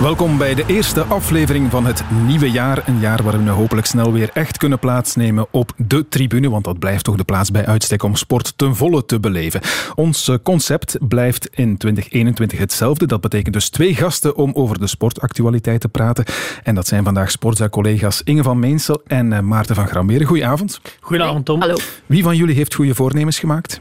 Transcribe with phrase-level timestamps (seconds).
[0.00, 2.88] Welkom bij de eerste aflevering van het nieuwe jaar.
[2.88, 6.50] Een jaar waarin we hopelijk snel weer echt kunnen plaatsnemen op de tribune.
[6.50, 9.60] Want dat blijft toch de plaats bij uitstek om sport ten volle te beleven.
[9.94, 13.06] Ons eh, concept blijft in 2021 hetzelfde.
[13.06, 16.24] Dat betekent dus twee gasten om over de sportactualiteit te praten.
[16.62, 20.26] En dat zijn vandaag sportza-collega's Inge van Meensel en eh, Maarten van Gramberen.
[20.26, 20.80] Goedenavond.
[21.00, 21.60] Goedenavond, Tom.
[21.60, 21.76] Hallo.
[22.06, 23.80] Wie van jullie heeft goede voornemens gemaakt?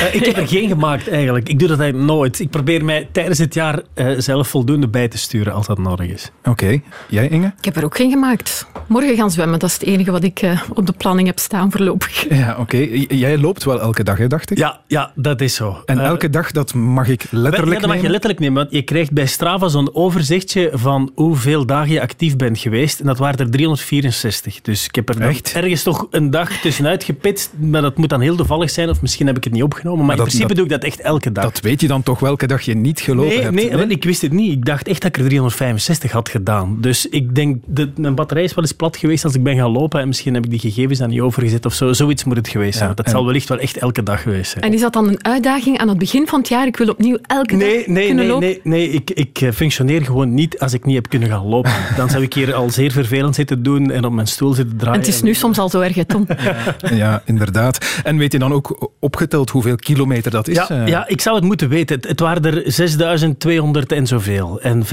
[0.00, 1.48] Uh, ik heb er geen gemaakt eigenlijk.
[1.48, 2.40] Ik doe dat eigenlijk nooit.
[2.40, 6.08] Ik probeer mij tijdens het jaar uh, zelf voldoende bij te sturen als dat nodig
[6.08, 6.30] is.
[6.38, 6.50] Oké.
[6.50, 6.82] Okay.
[7.08, 7.52] Jij, Inge?
[7.58, 8.66] Ik heb er ook geen gemaakt.
[8.86, 11.70] Morgen gaan zwemmen, dat is het enige wat ik uh, op de planning heb staan
[11.70, 12.28] voorlopig.
[12.28, 12.60] Ja, oké.
[12.60, 13.06] Okay.
[13.08, 14.58] Jij loopt wel elke dag, hè, dacht ik?
[14.58, 15.82] Ja, ja dat is zo.
[15.86, 18.56] En elke dag, dat mag ik letterlijk Ja, dat mag je letterlijk nemen.
[18.56, 23.00] Want je krijgt bij Strava zo'n overzichtje van hoeveel dagen je actief bent geweest.
[23.00, 24.60] En dat waren er 364.
[24.60, 25.52] Dus ik heb er Echt?
[25.52, 27.52] ergens toch een dag tussenuit gepitst.
[27.58, 28.88] Maar dat moet dan heel toevallig zijn.
[28.88, 29.89] Of misschien heb ik het niet opgenomen.
[29.96, 31.44] Maar, Maar in dat- principe dat- doe ik dat echt elke dag.
[31.44, 33.54] Dat weet je dan toch welke dag je niet gelopen Nee, hebt?
[33.54, 34.52] nee, want ik wist het niet.
[34.52, 36.76] Ik dacht echt dat ik er 365 had gedaan.
[36.80, 39.70] Dus ik denk, dat mijn batterij is wel eens plat geweest als ik ben gaan
[39.70, 40.00] lopen.
[40.00, 41.92] En misschien heb ik die gegevens dan niet overgezet of zo.
[41.92, 42.88] Zoiets moet het geweest zijn.
[42.88, 44.64] Ja, dat en- zal wellicht wel echt elke dag geweest zijn.
[44.64, 46.66] En is dat dan een uitdaging aan het begin van het jaar?
[46.66, 48.46] Ik wil opnieuw elke Nee, dag nee, kunnen nee, lopen.
[48.48, 48.88] nee, nee.
[48.90, 51.72] Ik, ik eh, functioneer gewoon niet als ik niet heb kunnen gaan lopen.
[51.96, 54.94] Dan zou ik hier al zeer vervelend zitten doen en op mijn stoel zitten draaien.
[54.94, 56.26] En het is nu soms al zo erg, Tom.
[56.94, 58.00] Ja, inderdaad.
[58.04, 60.56] En weet je dan ook opgeteld hoeveel kilometer dat is?
[60.56, 61.96] Ja, Eh, ja, ik zou het moeten weten.
[61.96, 64.60] Het, het waren er 6200 en zoveel.
[64.60, 64.84] En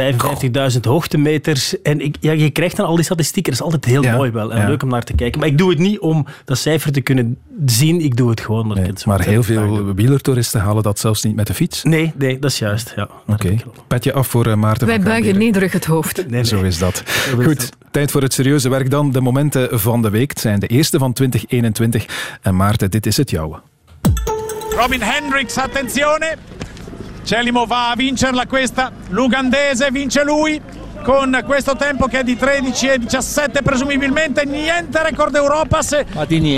[0.73, 1.81] 55.000 hoogtemeters.
[1.81, 3.51] En ik, ja, je krijgt dan al die statistieken.
[3.51, 4.53] Dat is altijd heel Ja, mooi wel.
[4.53, 4.67] En ja.
[4.67, 5.39] leuk om naar te kijken.
[5.39, 8.01] Maar ik doe het niet om dat cijfer te kunnen zien.
[8.01, 9.93] Ik doe het gewoon nee, het maar heel veel doe.
[9.93, 11.83] wielertouristen halen dat zelfs niet met de fiets.
[11.83, 12.93] Nee, nee, dat is juist.
[12.95, 13.55] Ja, Oké.
[13.87, 16.15] Petje af voor eh, Maarten Wij buigen nederig het hoofd.
[16.27, 16.43] Nee, nee.
[16.43, 17.03] Zo is dat.
[17.05, 17.71] is Goed, dat.
[17.91, 19.11] tijd voor het serieuze werk dan.
[19.11, 20.29] De momenten van de week.
[20.29, 22.05] Het zijn de eerste van 2021.
[22.41, 23.59] En Maarten, dit is het jouwe.
[24.77, 26.37] Robin Hendricks, attenzione.
[27.23, 28.91] Celimo va a vincerla questa.
[29.09, 30.61] L'ugandese vince lui
[31.03, 34.45] con questo tempo che è di 13 e 17 presumibilmente.
[34.45, 36.05] Niente record Europa se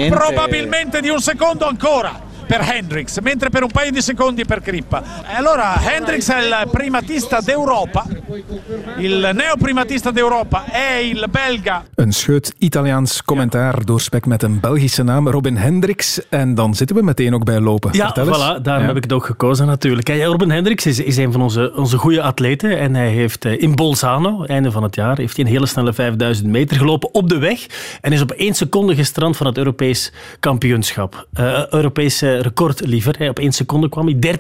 [0.10, 5.04] probabilmente di un secondo ancora per Hendricks, mentre per un paio di secondi per Crippa.
[5.32, 8.06] E allora Hendricks è il primatista d'Europa.
[8.98, 15.28] Il neoprimatista d'Europa è il belga Een scheut Italiaans commentaar doorspekt met een Belgische naam,
[15.30, 16.22] Robin Hendricks.
[16.30, 17.90] En dan zitten we meteen ook bij lopen.
[17.94, 18.38] Ja, Vertel eens.
[18.38, 18.88] voilà, daarom Ja.
[18.88, 20.08] heb ik het ook gekozen natuurlijk.
[20.08, 22.80] Ja, Robin Hendricks is, is een van onze, onze goede atleten.
[22.80, 25.94] En hij heeft eh, in Bolzano, einde van het jaar, heeft hij een hele snelle
[25.94, 27.66] 5000 meter gelopen op de weg.
[28.02, 31.28] En is op één seconde gestrand van het Europees kampioenschap.
[31.34, 33.30] Eh Europees eh, record liever.
[33.30, 34.38] Op één seconde kwam hij.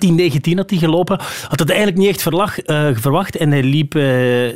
[0.49, 1.19] 13.19 had hij gelopen.
[1.47, 3.35] Had het eigenlijk niet echt verlag, eh, verwacht.
[3.35, 4.03] En hij liep eh,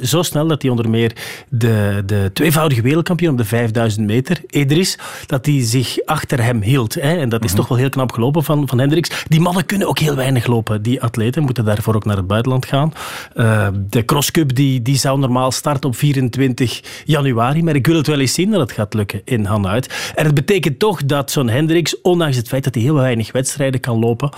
[0.01, 1.11] zo snel dat hij onder meer
[1.49, 6.93] de, de tweevoudige wereldkampioen op de 5000 meter, Edris, dat hij zich achter hem hield.
[6.93, 7.17] Hè.
[7.17, 9.23] En dat is toch wel heel knap gelopen van, van Hendricks.
[9.27, 10.81] Die mannen kunnen ook heel weinig lopen.
[10.81, 12.93] Die atleten moeten daarvoor ook naar het buitenland gaan.
[13.33, 17.63] Eh, de crosscup die, die zou normaal starten op 24 januari.
[17.63, 20.11] Maar ik wil het wel eens zien dat het gaat lukken in Hanuit.
[20.15, 23.79] En het betekent toch dat zo'n Hendricks, ondanks het feit dat hij heel weinig wedstrijden
[23.79, 24.29] kan lopen,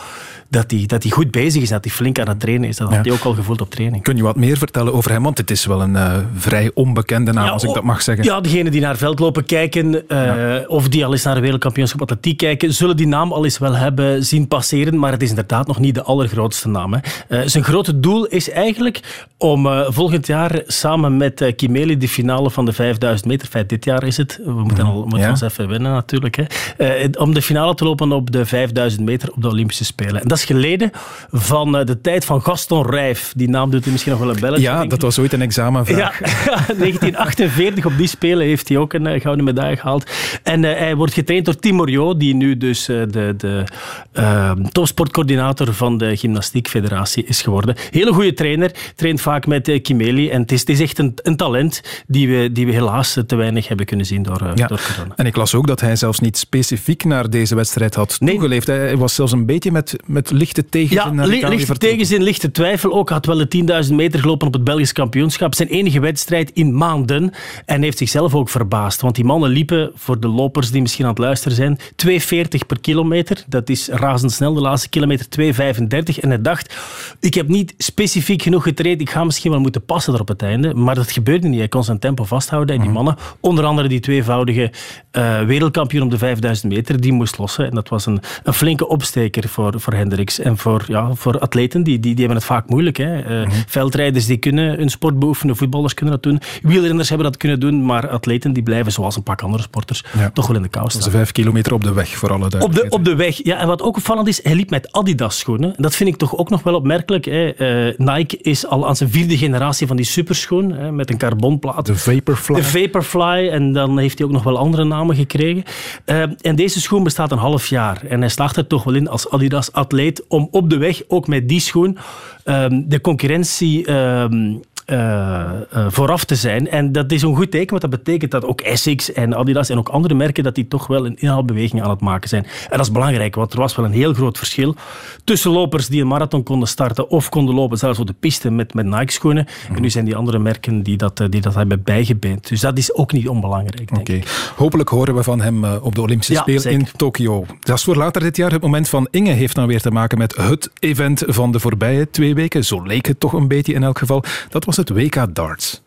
[0.49, 2.77] dat hij, dat goed bezig is, dat hij flink aan het trainen is.
[2.77, 4.03] Dat had hij ook al gevoeld op training.
[4.03, 5.23] Kun je wat meer vertellen over hem?
[5.23, 8.25] Want het is wel een eh, vrij onbekende naam, als ik dat mag zeggen.
[8.25, 12.37] Ja, degenen die naar veldlopen kijken, eh, of die al eens naar een wereldkampioenschap atletiek
[12.37, 15.79] kijken, zullen die naam al eens wel hebben zien passeren, maar het is inderdaad nog
[15.79, 16.93] niet de allergrootste naam.
[16.93, 16.99] Hè.
[17.27, 22.65] Eh, zijn grote doel is eigenlijk om volgend jaar samen met Kimeli de finale van
[22.65, 25.29] de 5000 meter, feit dit jaar is het, we moeten, al, moeten Ja.
[25.29, 29.41] ons even winnen natuurlijk, hè, om de finale te lopen op de 5000 meter op
[29.41, 30.21] de Olympische Spelen.
[30.21, 30.91] En dat is geleden
[31.31, 33.33] van eh, de tijd van Gaston Rijf.
[33.35, 34.63] Die naam doet hij misschien nog wel een belletje.
[34.63, 36.19] Ja, dat was ooit een Ja, examenvraag.
[36.19, 40.11] 1948 op die Spelen heeft hij ook een eh, gouden medaille gehaald.
[40.43, 43.63] En eh, hij wordt getraind door Tim Moriot, die nu dus de, de
[44.11, 47.75] eh, topsportcoördinator van de Gymnastiekfederatie is geworden.
[47.91, 50.29] Hele goede trainer, traint vaak met Kimeli.
[50.29, 53.35] En het is, het is echt een, een talent die we, die we helaas te
[53.35, 54.67] weinig hebben kunnen zien door, Ja.
[54.67, 55.13] door corona.
[55.15, 58.33] En ik las ook dat hij zelfs niet specifiek naar deze wedstrijd had Nee.
[58.75, 62.93] Hij was zelfs een beetje met, met lichte tegenzin Ja, li- lichte tegenzin, lichte twijfel
[62.93, 63.09] ook.
[63.09, 65.55] Had wel de 10.000 meter gelopen op het Belgisch kampioenschap.
[65.55, 67.31] Zijn enige wedstrijd in maanden.
[67.65, 69.01] En heeft zichzelf ook verbaasd.
[69.01, 71.79] Want die mannen liepen, voor de lopers die misschien aan het luisteren zijn,
[72.09, 73.43] 2,40 per kilometer.
[73.47, 74.53] Dat is razendsnel.
[74.53, 76.19] De laatste kilometer 2,35.
[76.19, 76.75] En hij dacht,
[77.19, 79.01] ik heb niet specifiek genoeg getraind.
[79.01, 80.73] Ik ga misschien wel moeten passen er op het einde.
[80.73, 81.59] Maar dat gebeurde niet.
[81.59, 82.75] Hij kon zijn tempo vasthouden.
[82.75, 84.71] En die mannen, onder andere die tweevoudige
[85.11, 87.65] eh, wereldkampioen op de 5000 meter, die moest lossen.
[87.65, 90.39] En dat was een, een flinke opsteker voor, voor Hendricks.
[90.39, 92.97] En voor, ja, voor atleten, die, die, die hebben het vaak moeilijk.
[92.97, 93.19] Hè.
[93.21, 97.59] Eh, Veldrijders die kunnen hun sport beoefenen, voetballers kunnen dat doen, wielrenners hebben dat kunnen
[97.59, 100.03] doen, maar atleten die blijven, zoals een pak andere sporters,
[100.33, 101.01] toch wel in de kou staan.
[101.01, 103.57] Dat is vijf kilometer op de weg, voor alle op de, op de weg, ja.
[103.57, 105.73] En wat ook opvallend is, hij liep met Adidas schoenen.
[105.77, 107.25] Dat vind ik toch ook nog wel opmerkelijk.
[107.25, 107.59] Hè.
[107.87, 111.85] Uh, Nike is al aan zijn vierde generatie van die superschoen, hè, met een carbonplaat.
[111.85, 112.55] De Vaporfly.
[112.55, 115.63] De Vaporfly, en dan heeft hij ook nog wel andere namen gekregen.
[116.05, 118.01] Uh, en deze schoen bestaat een half jaar.
[118.09, 121.49] En hij slaagt er toch wel in als Adidas-atleet om op de weg, ook met
[121.49, 121.97] die schoen,
[122.45, 123.85] uh, de concurrentie...
[123.85, 124.55] Ehm,
[124.85, 125.51] uh,
[125.87, 126.69] vooraf te zijn.
[126.69, 129.77] En dat is een goed teken, want dat betekent dat ook Essex en Adidas en
[129.77, 132.43] ook andere merken dat die toch wel een inhaalbeweging aan het maken zijn.
[132.43, 134.75] En dat is belangrijk, want er was wel een heel groot verschil
[135.23, 138.73] tussen lopers die een marathon konden starten of konden lopen, zelfs op de piste met,
[138.73, 139.47] met Nike-schoenen.
[139.75, 142.47] En nu zijn die andere merken die dat, eh, die dat hebben bijgebeend.
[142.47, 144.23] Dus dat is ook niet onbelangrijk, denk okay.
[144.55, 147.45] Hopelijk horen we van hem op de Olympische Spelen in Tokio.
[147.59, 148.51] Dat is voor later dit jaar.
[148.51, 152.09] Het moment van Inge heeft dan weer te maken met het event van de voorbije
[152.09, 152.65] twee weken.
[152.65, 154.23] Zo leek het toch een beetje in elk geval.
[154.49, 155.81] Dat was het WK Darts.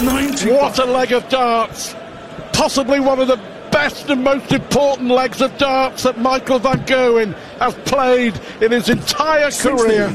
[0.00, 0.50] 90.
[0.50, 1.94] What a leg of darts!
[2.50, 3.38] Possibly one of the
[3.70, 8.88] best and most important legs of darts that Michael van Gerwen has played in his
[8.88, 9.76] entire 16.
[9.76, 10.12] career.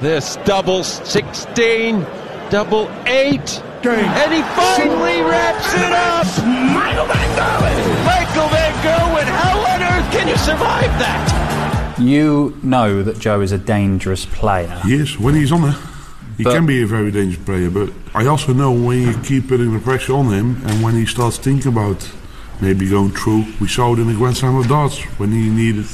[0.00, 2.06] This double 16,
[2.50, 3.62] double 8.
[3.82, 6.26] And he finally wraps it up!
[6.74, 8.04] Michael van Gerwen!
[8.04, 11.96] Michael van Gerwen, how on earth can you survive that?
[11.98, 14.80] You know that Joe is a dangerous player.
[14.86, 15.76] Yes, when he's on there.
[16.36, 19.48] He but, can be a very dangerous player, but I also know when you keep
[19.48, 22.06] putting the pressure on him and when he starts thinking about
[22.60, 23.46] maybe going through.
[23.60, 25.86] We saw it in the Grand Slam of darts when he needed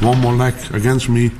[0.00, 1.30] one more leg against me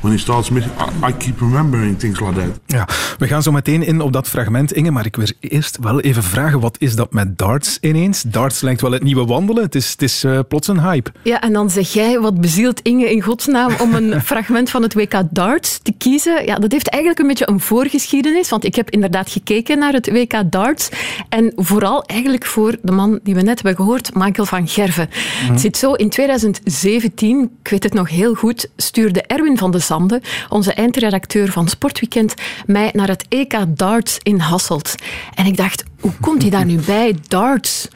[0.00, 0.72] when he starts missing.
[1.08, 2.60] I, keep remembering things like that.
[2.66, 4.90] Ja, we gaan zo meteen in op dat fragment, Inge.
[4.90, 8.22] Maar ik wil eerst wel even vragen, wat is dat met darts ineens?
[8.22, 9.62] Darts lijkt wel het nieuwe wandelen.
[9.62, 11.10] Het is, het is uh, plots een hype.
[11.22, 14.94] Ja, en dan zeg jij, wat bezielt Inge in godsnaam om een fragment van het
[14.94, 16.44] WK darts te kiezen?
[16.44, 18.48] Ja, dat heeft eigenlijk een beetje een voorgeschiedenis.
[18.48, 20.88] Want ik heb inderdaad gekeken naar het WK darts.
[21.28, 25.08] En vooral eigenlijk voor de man die we net hebben gehoord, Michael van Gerven.
[25.42, 25.52] Mhm.
[25.52, 29.78] Het zit zo, in 2017, ik weet het nog heel goed, stuurde Erwin van de
[29.88, 32.34] Sande, onze eindredacteur van Sportweekend,
[32.66, 34.94] mij naar het EK Darts in Hasselt.
[35.34, 37.16] En ik dacht, hoe komt hij daar nu bij?
[37.28, 37.88] Darts.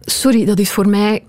[0.00, 1.22] Sorry, dat is voor mij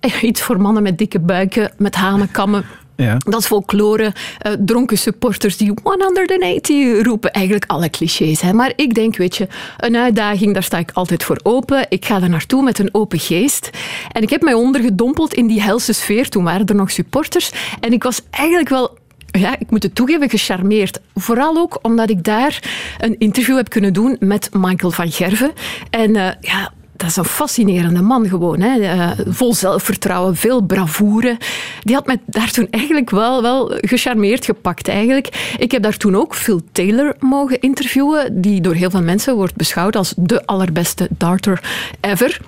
[0.20, 2.64] iets voor mannen met dikke buiken, met hanenkammen.
[3.04, 3.16] Ja.
[3.18, 4.12] Dat is folklore,
[4.46, 7.30] uh, dronken supporters die 180 roepen.
[7.30, 8.40] Eigenlijk alle clichés.
[8.40, 8.52] Hè.
[8.52, 11.86] Maar ik denk, weet je, een uitdaging, daar sta ik altijd voor open.
[11.88, 13.70] Ik ga er naartoe met een open geest.
[14.12, 16.28] En ik heb mij ondergedompeld in die helse sfeer.
[16.28, 17.50] Toen waren er nog supporters.
[17.80, 18.98] En ik was eigenlijk wel
[19.30, 21.00] ja, ik moet het toegeven, gecharmeerd.
[21.14, 22.62] Vooral ook omdat ik daar
[22.98, 25.52] een interview heb kunnen doen met Michael van Gerven.
[25.90, 28.60] En uh, ja, dat is een fascinerende man gewoon.
[28.60, 28.78] Hè.
[28.80, 31.38] Uh, vol zelfvertrouwen, veel bravoure.
[31.82, 34.88] Die had mij daar toen eigenlijk wel, wel gecharmeerd gepakt.
[34.88, 35.54] Eigenlijk.
[35.58, 39.56] Ik heb daar toen ook Phil Taylor mogen interviewen, die door heel veel mensen wordt
[39.56, 41.62] beschouwd als de allerbeste darter
[42.00, 42.40] ever.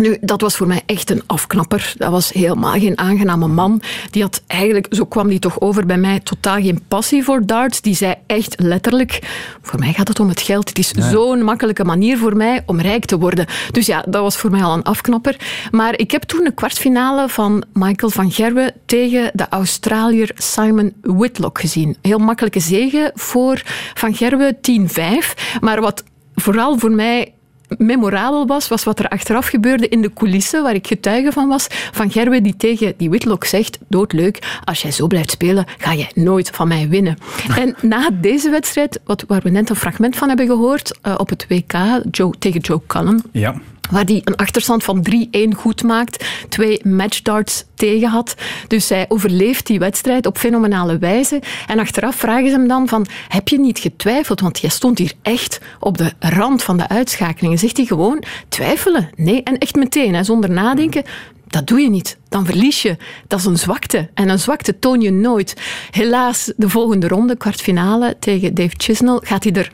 [0.00, 1.92] Nu, dat was voor mij echt een afknapper.
[1.96, 3.82] Dat was helemaal geen aangename man.
[4.10, 7.80] Die had eigenlijk, zo kwam die toch over bij mij, totaal geen passie voor darts.
[7.80, 9.18] Die zei echt letterlijk,
[9.62, 10.68] voor mij gaat het om het geld.
[10.68, 13.46] Het is zo'n makkelijke manier voor mij om rijk te worden.
[13.70, 15.36] Dus ja, dat was voor mij al een afknapper.
[15.70, 21.60] Maar ik heb toen een kwartfinale van Michael van Gerwen tegen de Australiër Simon Whitlock
[21.60, 21.96] gezien.
[22.02, 23.62] Heel makkelijke zege voor
[23.94, 25.60] Van Gerwen, 10-5.
[25.60, 26.04] Maar wat
[26.34, 27.32] vooral voor mij
[27.78, 31.66] memorabel was, was wat er achteraf gebeurde in de coulissen, waar ik getuige van was,
[31.92, 36.10] van Gerwe die tegen die Whitlock zegt, doodleuk, als jij zo blijft spelen, ga jij
[36.14, 37.16] nooit van mij winnen.
[37.60, 41.28] En na deze wedstrijd, wat, waar we net een fragment van hebben gehoord, uh, op
[41.28, 41.72] het WK
[42.10, 43.54] Joe, tegen Joe Cullen, ja
[43.90, 48.34] waar hij een achterstand van 3-1 goed maakt, twee matchdarts tegen had.
[48.66, 51.42] Dus hij overleeft die wedstrijd op fenomenale wijze.
[51.66, 54.40] En achteraf vragen ze hem dan van, heb je niet getwijfeld?
[54.40, 57.58] Want jij stond hier echt op de rand van de uitschakeling.
[57.58, 59.10] zegt hij gewoon, twijfelen?
[59.16, 61.02] Nee, en echt meteen, zonder nadenken.
[61.46, 62.18] Dat doe je niet.
[62.28, 62.96] Dan verlies je.
[63.26, 64.10] Dat is een zwakte.
[64.14, 65.56] En een zwakte toon je nooit.
[65.90, 69.70] Helaas, de volgende ronde, kwartfinale tegen Dave Chisnell, gaat hij er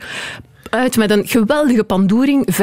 [0.77, 2.59] uit met een geweldige pandoering, 5-0.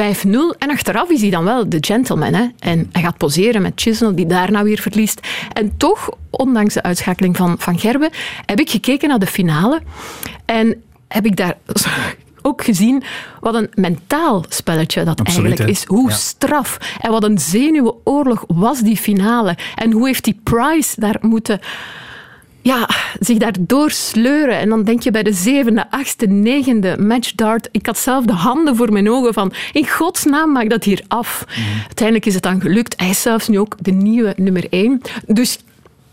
[0.57, 2.33] En achteraf is hij dan wel de gentleman.
[2.33, 2.47] Hè?
[2.59, 5.27] En hij gaat poseren met Chisnell, die daarna weer verliest.
[5.53, 8.09] En toch, ondanks de uitschakeling van Van Gerben,
[8.45, 9.81] heb ik gekeken naar de finale.
[10.45, 11.57] En heb ik daar
[12.41, 13.03] ook gezien
[13.39, 15.83] wat een mentaal spelletje dat eigenlijk is.
[15.85, 19.57] Hoe straf en wat een zenuwenoorlog was die finale.
[19.75, 21.59] En hoe heeft die Price daar moeten
[22.65, 24.57] ja, zich daardoor sleuren.
[24.57, 27.69] En dan denk je bij de zevende, achtste, negende matchdart.
[27.71, 31.45] Ik had zelf de handen voor mijn ogen van, in godsnaam maak dat hier af.
[31.47, 31.59] Mhm.
[31.85, 32.93] Uiteindelijk is het dan gelukt.
[32.97, 35.01] Hij is zelfs nu ook de nieuwe nummer één.
[35.27, 35.59] Dus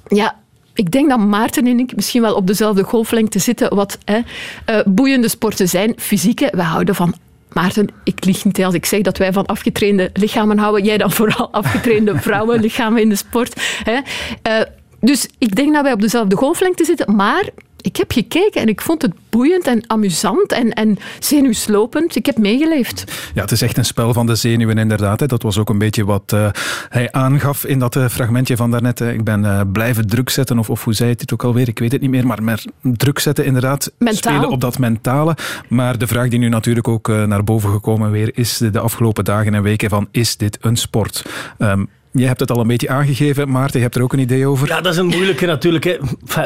[0.09, 0.37] ja,
[0.75, 3.75] ik denk dat Maarten en ik misschien wel op dezelfde golflengte zitten.
[3.75, 5.94] Wat hè, uh, boeiende sporten zijn.
[5.97, 7.14] Fysieke, we houden van
[7.52, 10.85] Maarten, ik lieg niet als ik zeg dat wij van afgetrainde lichamen houden.
[10.85, 13.61] Jij dan vooral afgetrainde vrouwenlichamen in de sport.
[13.85, 13.92] Hè.
[13.92, 14.66] Uh,
[15.02, 17.14] dus ik denk dat wij op dezelfde golflengte zitten.
[17.14, 17.49] Maar
[17.80, 22.16] ik heb gekeken en ik vond het boeiend en amusant en, en zenuwslopend.
[22.16, 23.30] Ik heb meegeleefd.
[23.35, 25.21] Ja, het is echt een spel van de zenuwen inderdaad.
[25.21, 25.26] Hè.
[25.26, 26.49] Dat was ook een beetje wat uh,
[26.88, 29.00] hij aangaf in dat uh, fragmentje van daarnet.
[29.00, 31.68] Ik ben uh, blijven druk zetten, of, of hoe zei het dit ook alweer?
[31.68, 33.92] Ik weet het niet meer, maar, maar druk zetten inderdaad.
[33.99, 34.32] Mentaal.
[34.32, 35.37] Spelen op dat mentale.
[35.68, 39.25] Maar de vraag die nu natuurlijk ook naar boven gekomen weer is de, de afgelopen
[39.25, 41.25] dagen en weken van is dit een sport?
[41.59, 44.47] Um, je hebt het al een beetje aangegeven, Maarten, je hebt er ook een idee
[44.47, 44.69] over?
[44.69, 45.85] Ja, dat is een moeilijke natuurlijk.
[45.85, 45.99] Hè.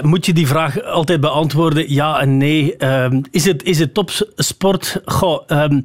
[0.03, 1.93] Moet je die vraag altijd beantwoorden?
[1.93, 2.87] Ja en nee.
[2.87, 5.01] Um, is, het, is het topsport?
[5.05, 5.85] Goh, um,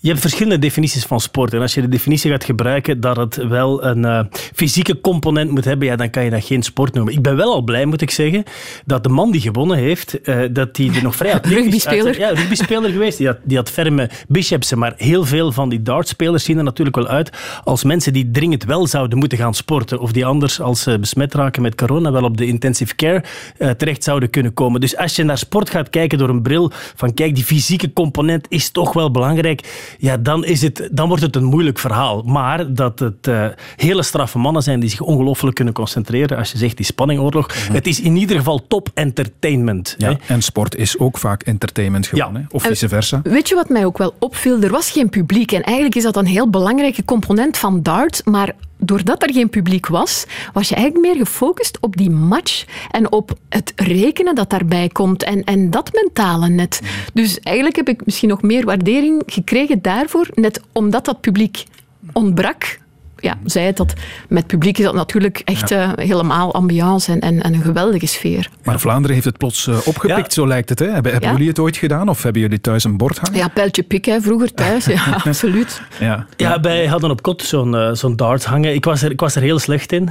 [0.00, 1.54] je hebt verschillende definities van sport.
[1.54, 4.20] En als je de definitie gaat gebruiken dat het wel een uh,
[4.54, 7.12] fysieke component moet hebben, ja, dan kan je dat geen sport noemen.
[7.12, 8.44] Ik ben wel al blij, moet ik zeggen,
[8.84, 12.18] dat de man die gewonnen heeft, uh, dat die er nog vrij atletisch Rugbyspeler.
[12.18, 13.18] Ja, rugbyspeler geweest.
[13.18, 14.78] Die had, die had ferme bicepsen.
[14.78, 17.30] Maar heel veel van die dartspelers zien er natuurlijk wel uit
[17.64, 20.00] als mensen die dringend wel zouden moeten gaan sporten.
[20.00, 23.24] Of die anders, als ze besmet raken met corona, wel op de intensive care
[23.58, 24.80] uh, terecht zouden kunnen komen.
[24.80, 28.46] Dus als je naar sport gaat kijken door een bril van kijk, die fysieke component
[28.48, 32.22] is toch wel belangrijk ja, dan, is het, dan wordt het een moeilijk verhaal.
[32.22, 36.38] Maar dat het uh, hele straffe mannen zijn die zich ongelooflijk kunnen concentreren.
[36.38, 37.46] Als je zegt die spanningoorlog.
[37.68, 39.94] Mm Het is in ieder geval top entertainment.
[39.98, 42.32] Ja, en sport is ook vaak entertainment gewoon.
[42.32, 42.38] Ja.
[42.38, 42.44] Hè?
[42.50, 43.20] Of vice versa.
[43.22, 44.62] weet je wat mij ook wel opviel?
[44.62, 45.52] Er was geen publiek.
[45.52, 48.20] En eigenlijk is dat een heel belangrijke component van dart.
[48.24, 53.12] Maar doordat er geen publiek was, was je eigenlijk meer gefocust op die match en
[53.12, 56.80] op het rekenen dat daarbij komt en, en dat mentale net.
[57.12, 61.64] Dus eigenlijk heb ik misschien nog meer waardering gekregen daarvoor, net omdat dat publiek
[62.12, 62.78] ontbrak
[63.20, 63.92] ja, zei het, dat
[64.28, 68.48] met publiek is dat natuurlijk echt uh, helemaal ambiance en, en, en, een geweldige sfeer.
[68.64, 70.42] Maar Vlaanderen heeft het plots uh, opgepikt, ja.
[70.42, 70.78] zo lijkt het.
[70.78, 70.90] Hè?
[70.90, 73.38] Hebben, hebben jullie het ooit gedaan of hebben jullie thuis een bord hangen?
[73.38, 75.82] Ja, pijltje pikken vroeger thuis, ja, absoluut.
[76.00, 76.26] Ja.
[76.36, 78.74] ja, wij hadden op kot zo'n uh, zo'n dart hangen.
[78.74, 80.10] Ik was, er, ik was er heel slecht in,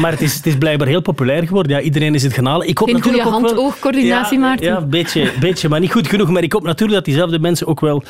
[0.00, 1.72] maar het is, het is blijkbaar heel populair geworden.
[1.72, 2.68] Ja, iedereen is het gaan halen.
[2.68, 4.66] Ik hoop Geen goede hand-oogcoördinatie, ja, Maarten.
[4.66, 6.30] Ja, een beetje, beetje, maar niet goed genoeg.
[6.30, 8.02] Maar ik hoop natuurlijk dat diezelfde mensen ook wel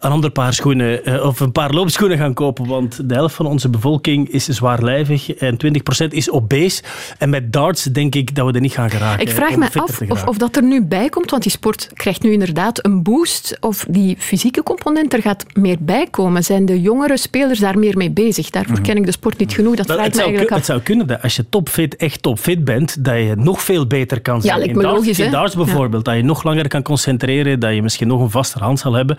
[0.00, 3.68] een ander paar schoenen of een paar loopschoenen gaan kopen, want de helft van onze
[3.76, 5.56] bevolking is zwaarlijvig en
[6.04, 6.82] 20% is obese.
[7.18, 9.26] En met darts denk ik dat we er niet gaan geraken.
[9.26, 12.22] Ik vraag me af of, of dat er nu bij komt, want die sport krijgt
[12.22, 13.56] nu inderdaad een boost.
[13.60, 16.44] Of die fysieke component er gaat meer bij komen.
[16.44, 18.50] Zijn de jongere spelers daar meer mee bezig?
[18.50, 18.82] Daarvoor mhm.
[18.82, 19.76] ken ik de sport niet genoeg.
[19.76, 20.56] Dat vraag ik me eigenlijk af.
[20.56, 24.20] Het zou kunnen dat als je topfit, echt topfit bent, dat je nog veel beter
[24.20, 24.58] kan zijn.
[24.58, 27.82] Ja, in darts, logisch, in darts bijvoorbeeld, dat je nog langer kan concentreren, dat je
[27.82, 29.16] misschien nog een vaste hand zal hebben.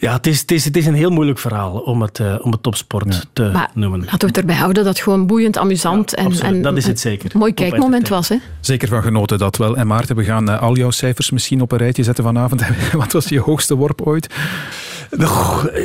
[0.00, 2.50] Ja, het is, het, is, het is een heel moeilijk verhaal om het, uh, om
[2.50, 4.00] het topsport te maar noemen.
[4.00, 7.00] Laten we het erbij houden dat het gewoon boeiend, amusant en, en dat is het
[7.00, 7.30] zeker.
[7.32, 8.28] een mooi kijkmoment was.
[8.28, 8.36] Hè?
[8.60, 9.76] Zeker van genoten dat wel.
[9.76, 12.62] En Maarten, we gaan uh, al jouw cijfers misschien op een rijtje zetten vanavond.
[12.92, 14.34] Wat was je hoogste worp ooit?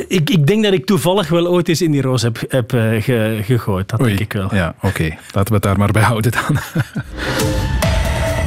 [0.08, 3.02] ik, ik denk dat ik toevallig wel ooit eens in die roos heb, heb uh,
[3.02, 3.88] ge, gegooid.
[3.88, 4.08] Dat Oei.
[4.08, 4.54] denk ik wel.
[4.54, 4.86] Ja, oké.
[4.86, 5.18] Okay.
[5.32, 6.58] Laten we het daar maar bij houden dan.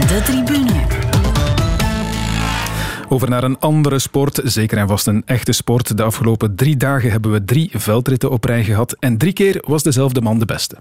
[0.08, 1.09] De tribune.
[3.12, 5.98] Over naar een andere sport, zeker en vast een echte sport.
[5.98, 9.84] De afgelopen drie dagen hebben we drie veldritten op rij gehad en drie keer was
[9.84, 10.76] dezelfde man de beste.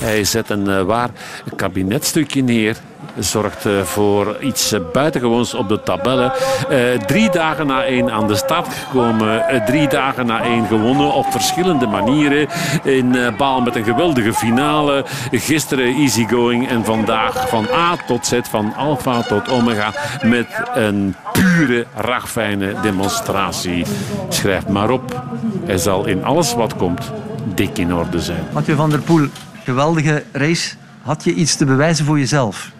[0.00, 1.10] Hij zet een uh, waar
[1.56, 2.80] kabinetstukje neer
[3.18, 6.32] zorgt eh, voor iets eh, buitengewoons op de tabellen.
[6.70, 9.62] Uh, drie dagen na één aan de start gekomen.
[9.66, 12.48] Drie dagen na één gewonnen op verschillende manieren.
[12.82, 15.04] In Baal met een geweldige finale.
[15.30, 19.92] Gisteren easygoing en vandaag van A tot Z, van Alpha tot Omega.
[20.22, 23.84] Met een pure, ragfijne demonstratie.
[24.28, 25.22] Schrijf maar op.
[25.64, 27.12] Hij zal in alles wat komt
[27.54, 28.44] dik in orde zijn.
[28.52, 29.26] Mathieu van der Poel,
[29.64, 30.74] geweldige race.
[31.02, 32.72] Had je iets te bewijzen voor jezelf?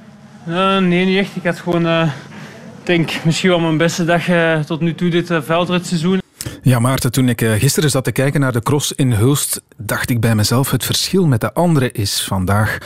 [0.49, 1.37] Uh, nee, niet echt.
[1.37, 2.11] Ik had gewoon, uh,
[2.83, 6.24] denk misschien wel mijn beste dag uh, tot nu toe dit veldritseizoen.
[6.65, 10.21] Ja, Maarten, toen ik gisteren zat te kijken naar de cross in Hulst, dacht ik
[10.21, 12.79] bij mezelf, het verschil met de anderen is vandaag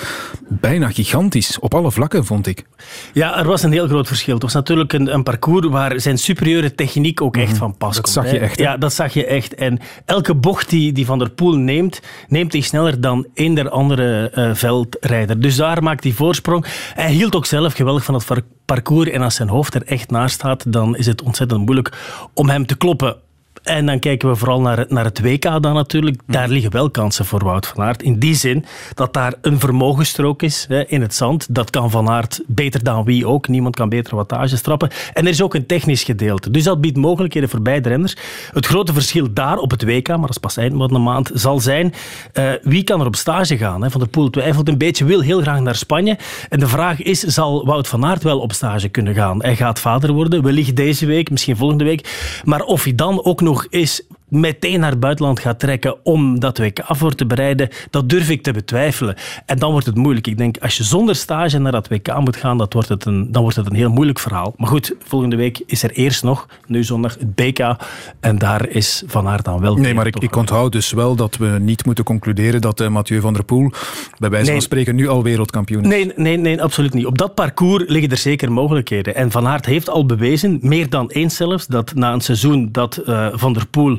[0.49, 1.59] bijna gigantisch.
[1.59, 2.65] Op alle vlakken, vond ik.
[3.13, 4.35] Ja, er was een heel groot verschil.
[4.35, 7.59] Het was natuurlijk een, een parcours waar zijn superieure techniek ook echt mhm.
[7.59, 8.15] van pas dat komt.
[8.15, 8.59] Dat zag je echt.
[8.59, 9.55] Ja, dat zag je echt.
[9.55, 14.33] En elke bocht die, die Van der Poel neemt, neemt hij sneller dan eender andere
[14.35, 15.41] uh, veldrijder.
[15.41, 16.65] Dus daar maakt hij voorsprong.
[16.95, 19.09] Hij hield ook zelf geweldig van het parcours.
[19.09, 21.93] En als zijn hoofd er echt naast staat, dan is het ontzettend moeilijk
[22.35, 23.17] om hem te kloppen
[23.63, 26.21] En dan kijken we vooral naar het, naar het WK dan natuurlijk.
[26.27, 28.03] Daar liggen wel kansen voor Wout van Aert.
[28.03, 31.55] In die zin dat daar een vermogensstrook is hè, in het zand.
[31.55, 33.49] Dat kan Van Aert beter dan wie ook.
[33.49, 34.91] Niemand kan beter wattages trappen.
[35.13, 36.51] En er is ook een technisch gedeelte.
[36.51, 38.17] Dus dat biedt mogelijkheden voor beide renners.
[38.53, 41.31] Het grote verschil daar op het WK, maar dat is pas eind van de maand,
[41.35, 41.95] zal zijn
[42.35, 43.83] uh, wie kan er op stage gaan.
[43.83, 43.91] Hè?
[43.91, 46.19] Van der Poel twijfelt een beetje, wil heel graag naar Spanje.
[46.49, 49.43] En de vraag is, zal Wout van Aert wel op stage kunnen gaan?
[49.43, 52.41] Hij gaat vader worden, wellicht deze week, misschien volgende week.
[52.45, 56.59] Maar of hij dan ook nog is meteen naar het buitenland gaat trekken om dat
[56.59, 59.17] WK voor te bereiden, dat durf ik te betwijfelen.
[59.47, 60.27] En dan wordt het moeilijk.
[60.27, 63.33] Ik denk, als je zonder stage naar dat WK moet gaan, dat wordt het een,
[63.33, 64.55] dan wordt het een heel moeilijk verhaal.
[64.57, 67.77] Maar goed, volgende week is er eerst nog, nu zondag, het BK.
[68.21, 69.77] En daar is Van Aert dan wel...
[69.77, 73.21] Nee, maar ik, ik onthoud dus wel dat we niet moeten concluderen dat uh, Mathieu
[73.21, 73.73] van der Poel
[74.19, 75.89] bij wijze van spreken nu al wereldkampioen is.
[75.89, 77.07] Nee, nee, nee, absoluut niet.
[77.07, 79.15] Op dat parcours liggen er zeker mogelijkheden.
[79.15, 83.01] En Van Aert heeft al bewezen, meer dan eens zelfs, dat na een seizoen dat
[83.07, 83.99] uh, Van der Poel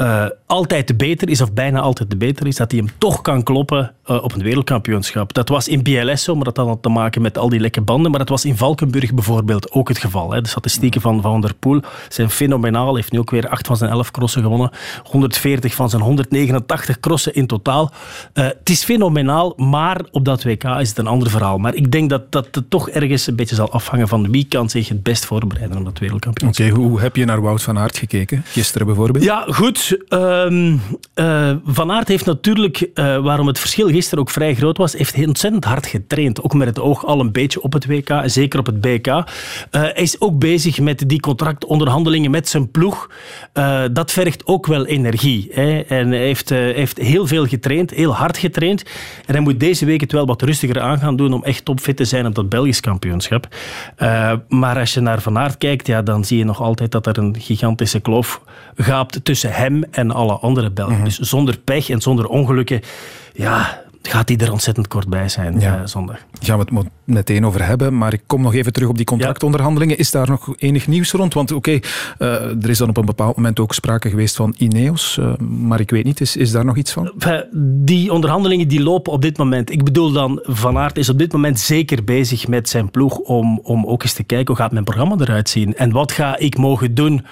[0.00, 3.20] uh, altijd de beter is, of bijna altijd de beter is, dat hij hem toch
[3.20, 5.32] kan kloppen uh, op een wereldkampioenschap.
[5.32, 8.10] Dat was in BLS zo, maar dat had te maken met al die lekke banden.
[8.10, 10.32] Maar dat was in Valkenburg bijvoorbeeld ook het geval.
[10.32, 10.40] Hè.
[10.40, 12.86] De statistieken van Van der Poel zijn fenomenaal.
[12.86, 14.70] Hij heeft nu ook weer 8 van zijn 11 crossen gewonnen.
[15.02, 17.92] 140 van zijn 189 crossen in totaal.
[18.34, 21.58] Uh, het is fenomenaal, maar op dat WK is het een ander verhaal.
[21.58, 24.70] Maar ik denk dat, dat het toch ergens een beetje zal afhangen van wie kan
[24.70, 26.66] zich het best voorbereiden op dat wereldkampioenschap.
[26.66, 28.42] Oké, okay, hoe heb je naar Wout van Aert gekeken?
[28.46, 29.24] Gisteren bijvoorbeeld?
[29.24, 29.89] Ja, goed.
[30.08, 30.72] Uh,
[31.14, 35.26] uh, van Aert heeft natuurlijk, uh, waarom het verschil gisteren ook vrij groot was, heeft
[35.26, 36.42] ontzettend hard getraind.
[36.42, 39.06] Ook met het oog al een beetje op het WK, zeker op het BK.
[39.06, 39.22] Uh,
[39.70, 43.10] hij is ook bezig met die contractonderhandelingen met zijn ploeg.
[43.92, 45.48] dat vergt ook wel energie.
[45.52, 45.80] Hè.
[45.80, 48.82] En hij heeft, heeft heel veel getraind, heel hard getraind.
[49.26, 51.96] En hij moet deze week het wel wat rustiger aan gaan doen om echt topfit
[51.96, 53.48] te zijn op dat Belgisch kampioenschap.
[54.48, 57.18] maar als je naar Van Aert kijkt, ja, dan zie je nog altijd dat er
[57.18, 58.40] een gigantische kloof
[58.76, 60.94] gaapt tussen hem en alle andere Belgen.
[60.94, 61.08] Mm -hmm.
[61.08, 62.80] Dus zonder pech en zonder ongelukken,
[63.32, 65.78] ja, gaat hij er ontzettend kort bij zijn ja.
[65.78, 66.18] uh, zondag.
[66.40, 69.98] Gaan we het meteen over hebben, maar ik kom nog even terug op die contractonderhandelingen.
[69.98, 71.34] Is daar nog enig nieuws rond?
[71.34, 71.82] Want oké, okay,
[72.18, 75.80] uh, er is dan op een bepaald moment ook sprake geweest van Ineos, uh, maar
[75.80, 77.12] ik weet niet, is, is daar nog iets van?
[77.84, 79.70] Die onderhandelingen die lopen op dit moment.
[79.70, 83.60] Ik bedoel dan, Van Aert is op dit moment zeker bezig met zijn ploeg om,
[83.62, 86.56] om ook eens te kijken hoe gaat mijn programma eruit zien en wat ga ik
[86.56, 87.26] mogen doen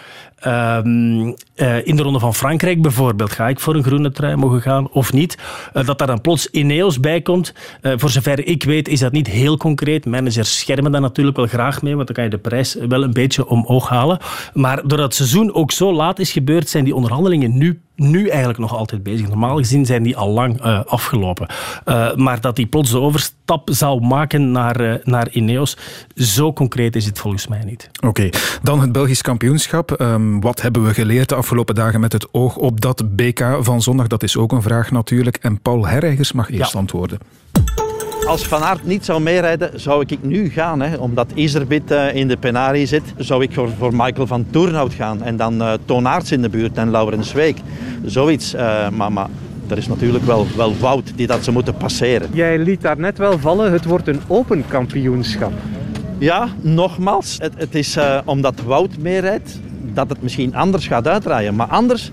[0.47, 4.61] Um, uh, in de Ronde van Frankrijk bijvoorbeeld, ga ik voor een groene trui mogen
[4.61, 5.38] gaan of niet?
[5.75, 7.54] Uh, dat daar dan plots Ineos bij komt.
[7.83, 10.07] Uh, voor zover ik weet is dat niet heel concreet.
[10.07, 13.12] Managers schermen daar natuurlijk wel graag mee, want dan kan je de prijs wel een
[13.12, 14.19] beetje omhoog halen.
[14.52, 18.58] Maar doordat het seizoen ook zo laat is gebeurd, zijn die onderhandelingen nu nu eigenlijk
[18.58, 19.28] nog altijd bezig.
[19.28, 21.49] Normaal gezien zijn die al lang uh, afgelopen.
[21.84, 25.76] Uh, maar dat die plots de overstap zou maken naar, uh, naar Ineos,
[26.15, 27.91] zo concreet is het volgens mij niet.
[27.97, 28.32] Oké, okay.
[28.63, 30.00] dan het Belgisch kampioenschap.
[30.00, 33.82] Um, wat hebben we geleerd de afgelopen dagen met het oog op dat BK van
[33.82, 34.06] zondag?
[34.06, 35.37] Dat is ook een vraag natuurlijk.
[35.37, 36.78] En Paul Herreigers mag eerst ja.
[36.78, 37.19] antwoorden.
[38.28, 40.80] Als Van Aert niet zou meerijden, zou ik nu gaan.
[40.80, 40.97] Hè.
[40.97, 45.23] Omdat Iserbit uh, in de penarie zit, zou ik voor, voor Michael van Toornhout gaan.
[45.23, 47.58] En dan uh, Toon Aerts in de buurt en Laurens Week.
[48.04, 48.54] Zoiets.
[48.54, 49.28] Uh, maar, maar
[49.69, 52.28] er is natuurlijk wel, wel Wout die dat ze moeten passeren.
[52.32, 55.52] Jij liet daar net wel vallen, het wordt een open kampioenschap.
[56.19, 59.60] Ja, nogmaals, het, het is uh, omdat Wout meerijdt
[59.93, 61.54] dat het misschien anders gaat uitdraaien.
[61.54, 62.10] Maar anders,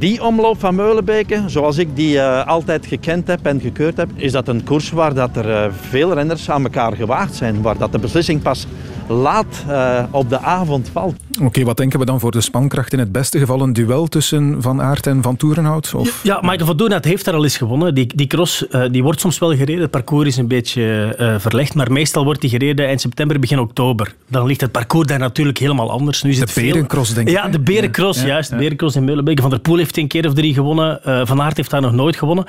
[0.00, 4.32] die omloop van Meulenbeke, zoals ik die uh, altijd gekend heb en gekeurd heb, is
[4.32, 7.62] dat een koers waar dat er uh, veel renners aan elkaar gewaagd zijn.
[7.62, 8.66] Waar dat de beslissing pas
[9.08, 11.14] laat uh, op de avond valt.
[11.30, 13.60] Oké, okay, wat denken we dan voor de spankracht in het beste geval?
[13.60, 15.94] Een duel tussen Van Aert en Van Toerenhout?
[15.94, 16.20] Of?
[16.22, 17.94] Ja, Michael van Toerenhout heeft daar al eens gewonnen.
[17.94, 19.80] Die, die cross uh, die wordt soms wel gereden.
[19.80, 23.58] Het parcours is een beetje uh, verlegd, maar meestal wordt die gereden eind september, begin
[23.58, 24.14] oktober.
[24.28, 26.22] Dan ligt het parcours daar natuurlijk helemaal anders.
[26.22, 27.34] Nu is de het Berencross, denk ik.
[27.34, 28.50] Ja, de Berencross, ja, juist.
[28.50, 28.56] Ja.
[28.56, 29.40] De Berencross in Meulenbeek.
[29.40, 31.00] Van der Poel heeft een keer of drie gewonnen.
[31.26, 32.44] Van Aert heeft daar nog nooit gewonnen.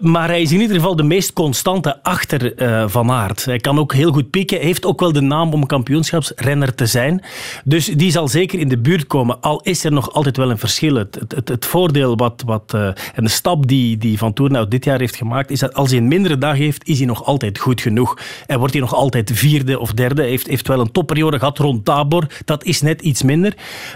[0.00, 2.52] maar hij is in ieder geval de meest constante achter
[2.90, 3.44] Van Aert.
[3.44, 4.56] Hij kan ook heel goed pieken.
[4.56, 7.22] Hij heeft ook wel de naam om kampioenschapsrenner te zijn.
[7.64, 10.58] Dus die zal zeker in de buurt komen, al is er nog altijd wel een
[10.58, 10.94] verschil.
[10.94, 14.84] Het, het, het voordeel wat, wat, uh, en de stap die, die Van Toornhout dit
[14.84, 17.58] jaar heeft gemaakt, is dat als hij een mindere dag heeft, is hij nog altijd
[17.58, 18.18] goed genoeg.
[18.46, 20.22] En wordt hij nog altijd vierde of derde.
[20.22, 22.26] Heeft, heeft wel een topperiode gehad rond Tabor.
[22.44, 23.54] Dat is net iets minder.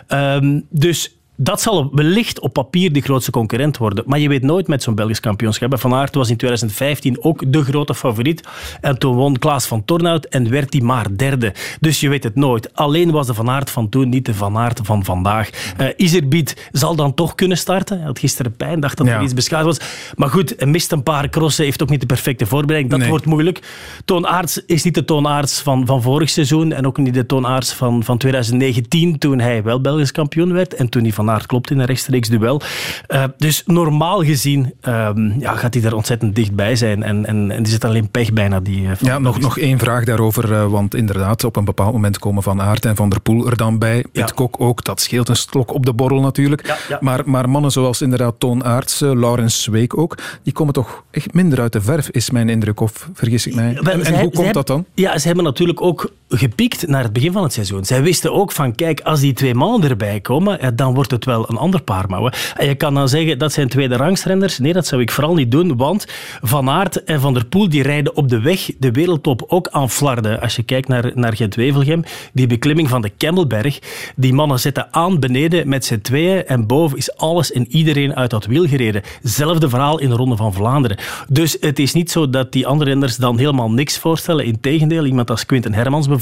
[0.08, 4.04] Um, dus dat zal wellicht op papier de grootste concurrent worden.
[4.06, 5.78] Maar je weet nooit met zo'n Belgisch kampioenschap.
[5.78, 8.48] Van Aert was in 2015 ook de grote favoriet.
[8.80, 11.54] En toen won Klaas van Tornout en werd hij maar derde.
[11.80, 12.74] Dus je weet het nooit.
[12.74, 15.50] Alleen was de Van Aert van toen niet de Van Aert van vandaag.
[15.80, 17.96] Uh, Iserbiet zal dan toch kunnen starten.
[17.96, 19.20] Hij had gisteren pijn, dacht dat er ja.
[19.20, 20.12] iets beschadigd was.
[20.16, 22.90] Maar goed, hij mist een paar crossen, heeft ook niet de perfecte voorbereiding.
[22.90, 23.08] Dat nee.
[23.08, 23.60] wordt moeilijk.
[24.04, 27.26] Toon Aerts is niet de Toon Aerts van, van vorig seizoen en ook niet de
[27.26, 31.27] Toon Aerts van, van 2019, toen hij wel Belgisch kampioen werd en toen hij van
[31.28, 32.60] Van Aert klopt in een rechtstreeks duel.
[33.08, 37.02] Uh, dus normaal gezien ehm, ja, gaat hij er ontzettend dichtbij zijn.
[37.02, 38.60] En, en, en is het alleen pech bijna.
[38.60, 40.52] Die, uh, ja, nog, nog één vraag daarover.
[40.52, 43.56] Uh, want inderdaad, op een bepaald moment komen Van Aert en Van der Poel er
[43.56, 44.04] dan bij.
[44.12, 44.20] Ja.
[44.20, 44.84] Het Kok ook.
[44.84, 46.66] Dat scheelt een slok op de borrel natuurlijk.
[46.66, 46.98] Ja, ja.
[47.00, 51.60] Maar, maar mannen zoals inderdaad Toon Aerts, Laurens Zweek ook, die komen toch echt minder
[51.60, 52.80] uit de verf, is mijn indruk.
[52.80, 53.78] Of vergis ik mij?
[53.82, 54.84] En, en hoe komt dat dan?
[54.94, 57.84] Ja, ze hebben natuurlijk ook gepikt naar het begin van het seizoen.
[57.84, 61.50] Zij wisten ook van, kijk, als die twee mannen erbij komen, dan wordt het wel
[61.50, 62.32] een ander paar mouwen.
[62.56, 64.58] En je kan dan zeggen, dat zijn tweede rangsrenners.
[64.58, 66.06] Nee, dat zou ik vooral niet doen, want
[66.42, 69.90] Van Aert en Van der Poel die rijden op de weg de wereldtop ook aan
[69.90, 70.40] flarden.
[70.40, 73.78] Als je kijkt naar, naar Gent-Wevelgem, die beklimming van de Kemmelberg,
[74.16, 78.30] die mannen zitten aan beneden met z'n tweeën en boven is alles en iedereen uit
[78.30, 79.02] dat wiel gereden.
[79.22, 80.98] Zelfde verhaal in de Ronde van Vlaanderen.
[81.28, 84.44] Dus het is niet zo dat die andere renners dan helemaal niks voorstellen.
[84.44, 86.16] Integendeel, iemand als Quinten Hermans bijvoorbeeld,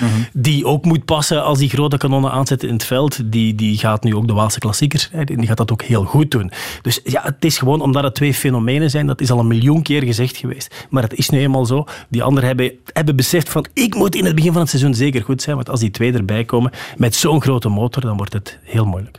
[0.00, 0.10] mhm.
[0.32, 4.04] die ook moet passen als die grote kanonnen aanzetten in het veld, die, die gaat
[4.04, 6.50] nu ook de Waalse klassiekers rijden en die gaat dat ook heel goed doen.
[6.82, 9.82] Dus ja, het is gewoon omdat het twee fenomenen zijn, dat is al een miljoen
[9.82, 10.86] keer gezegd geweest.
[10.90, 11.84] Maar het is nu eenmaal zo.
[12.08, 15.22] Die anderen hebben, hebben beseft van, ik moet in het begin van het seizoen zeker
[15.22, 18.58] goed zijn, want als die twee erbij komen met zo'n grote motor, dan wordt het
[18.62, 19.18] heel moeilijk.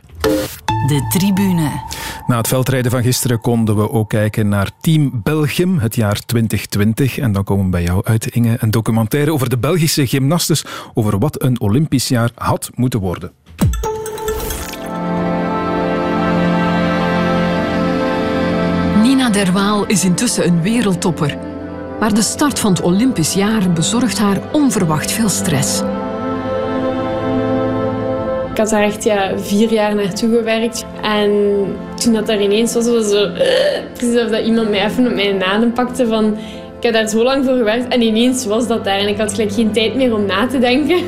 [0.86, 1.70] De tribune.
[2.26, 7.18] Na het veldrijden van gisteren konden we ook kijken naar Team Belgium, het jaar 2020.
[7.18, 8.56] En dan komen we bij jou uit, Inge.
[8.58, 13.32] Een documentaire over de Belgische gymnastes, over wat een Olympisch jaar had moeten worden.
[19.02, 21.38] Nina Derwaal is intussen een wereldtopper.
[22.00, 25.82] Maar de start van het Olympisch jaar bezorgt haar onverwacht veel stress.
[28.52, 30.84] Ik had daar echt ja, vier jaar naartoe gewerkt.
[31.02, 31.30] En
[31.94, 33.24] toen dat daar ineens was, was zo...
[33.24, 33.38] Uh,
[33.92, 36.36] precies alsof dat iemand mij even op mijn adem pakte van...
[36.76, 38.98] Ik heb daar zo lang voor gewerkt en ineens was dat daar.
[38.98, 41.00] En ik had gelijk geen tijd meer om na te denken.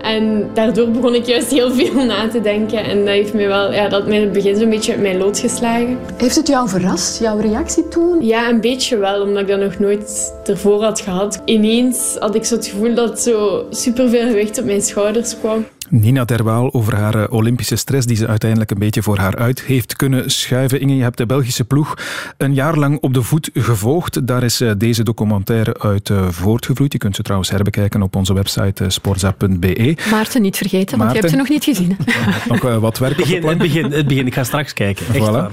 [0.00, 2.84] En daardoor begon ik juist heel veel na te denken.
[2.84, 5.18] En dat heeft mij wel, ja, dat mij in het begin zo'n beetje uit mijn
[5.18, 5.98] lood geslagen.
[6.16, 8.24] Heeft het jou verrast, jouw reactie toen?
[8.24, 11.42] Ja, een beetje wel, omdat ik dat nog nooit ervoor had gehad.
[11.44, 15.64] Ineens had ik zo het gevoel dat zo superveel gewicht op mijn schouders kwam.
[15.90, 19.62] Nina Derwaal over haar eh, Olympische stress die ze uiteindelijk een beetje voor haar uit
[19.62, 20.80] heeft kunnen schuiven.
[20.80, 21.94] Inge, je hebt de Belgische ploeg
[22.36, 24.26] een jaar lang op de voet gevolgd.
[24.26, 26.92] Daar is eh, deze documentaire uit eh, voortgevloeid.
[26.92, 29.96] Je kunt ze trouwens herbekijken op onze website sporza.be.
[30.10, 31.96] Maarten niet vergeten, want je hebt ze nog niet gezien.
[32.48, 35.06] nog wat werk begin, het, begin, het begin, ik ga straks kijken.
[35.06, 35.30] Echt voilà.
[35.30, 35.50] waar,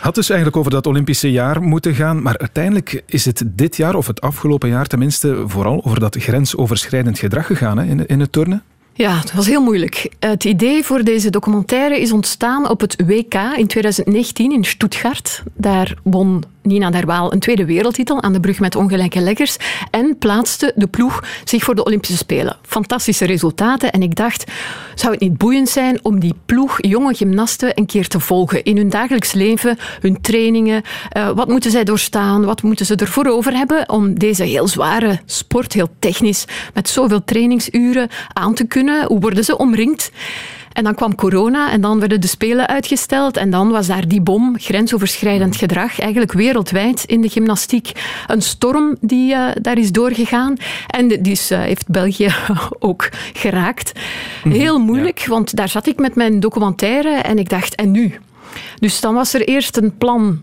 [0.00, 3.94] Had dus eigenlijk over dat Olympische jaar moeten gaan, maar uiteindelijk is het dit jaar,
[3.94, 8.32] of het afgelopen jaar tenminste, vooral over dat grensoverschrijdend gedrag gegaan hè, in, in het
[8.32, 8.62] turnen.
[8.98, 10.10] Ja, het was heel moeilijk.
[10.18, 15.42] Het idee voor deze documentaire is ontstaan op het WK in 2019 in Stuttgart.
[15.54, 19.56] Daar won Nina Derwaal een tweede wereldtitel aan de brug met ongelijke leggers
[19.90, 22.56] en plaatste de ploeg zich voor de Olympische Spelen.
[22.62, 24.44] Fantastische resultaten en ik dacht,
[24.94, 28.76] zou het niet boeiend zijn om die ploeg jonge gymnasten een keer te volgen in
[28.76, 30.82] hun dagelijks leven, hun trainingen,
[31.16, 35.20] uh, wat moeten zij doorstaan, wat moeten ze ervoor over hebben om deze heel zware
[35.24, 40.10] sport, heel technisch, met zoveel trainingsuren aan te kunnen, hoe worden ze omringd?
[40.78, 43.36] En dan kwam corona en dan werden de Spelen uitgesteld.
[43.36, 47.92] En dan was daar die bom, grensoverschrijdend gedrag, eigenlijk wereldwijd in de gymnastiek.
[48.26, 50.56] Een storm die uh, daar is doorgegaan.
[50.86, 52.34] En dus uh, heeft België
[52.78, 53.92] ook geraakt.
[54.44, 54.54] Mhm.
[54.54, 58.14] Heel moeilijk, want daar zat ik met mijn documentaire en ik dacht, en nu?
[58.78, 60.42] Dus dan was er eerst een plan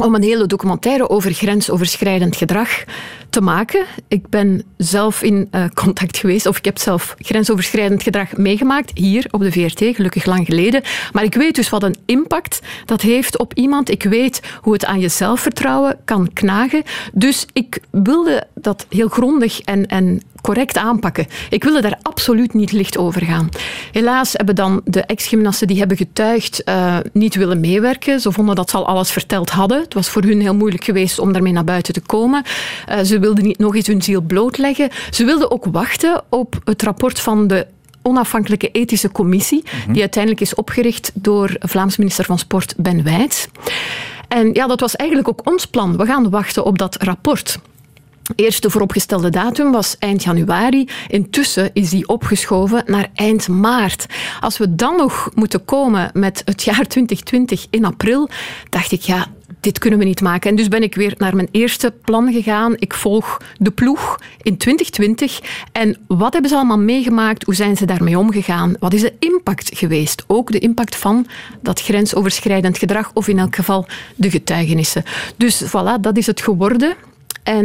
[0.00, 2.84] om een hele documentaire over grensoverschrijdend gedrag
[3.30, 3.84] te maken.
[4.08, 9.26] Ik ben zelf in uh, contact geweest, of ik heb zelf grensoverschrijdend gedrag meegemaakt, hier
[9.30, 10.82] op de VRT, gelukkig lang geleden.
[11.12, 13.90] Maar ik weet dus wat een impact dat heeft op iemand.
[13.90, 16.82] Ik weet hoe het aan je zelfvertrouwen kan knagen.
[17.12, 21.26] Dus ik wilde dat heel grondig en, en correct aanpakken.
[21.50, 23.48] Ik wilde daar absoluut niet licht over gaan.
[23.92, 28.20] Helaas hebben dan de ex-gymnasten die hebben getuigd uh, niet willen meewerken.
[28.20, 29.80] Ze vonden dat ze al alles verteld hadden.
[29.80, 32.42] Het was voor hun heel moeilijk geweest om daarmee naar buiten te komen.
[32.88, 34.88] Uh, ze wilden niet nog eens hun ziel blootleggen.
[35.10, 37.66] Ze wilden ook wachten op het rapport van de
[38.02, 39.92] onafhankelijke ethische commissie, mhm.
[39.92, 43.48] die uiteindelijk is opgericht door Vlaams minister van Sport Ben Wijts.
[44.28, 45.96] En ja, dat was eigenlijk ook ons plan.
[45.96, 47.58] We gaan wachten op dat rapport.
[48.34, 50.88] Eerste vooropgestelde datum was eind januari.
[51.08, 54.06] Intussen is die opgeschoven naar eind maart.
[54.40, 58.28] Als we dan nog moeten komen met het jaar 2020 in april,
[58.68, 59.26] dacht ik, ja,
[59.60, 60.50] dit kunnen we niet maken.
[60.50, 62.74] En dus ben ik weer naar mijn eerste plan gegaan.
[62.78, 65.40] Ik volg de ploeg in 2020.
[65.72, 67.44] En wat hebben ze allemaal meegemaakt?
[67.44, 68.74] Hoe zijn ze daarmee omgegaan?
[68.78, 70.24] Wat is de impact geweest?
[70.26, 71.26] Ook de impact van
[71.62, 75.04] dat grensoverschrijdend gedrag, of in elk geval de getuigenissen.
[75.36, 76.96] Dus voilà, dat is het geworden.
[77.42, 77.64] En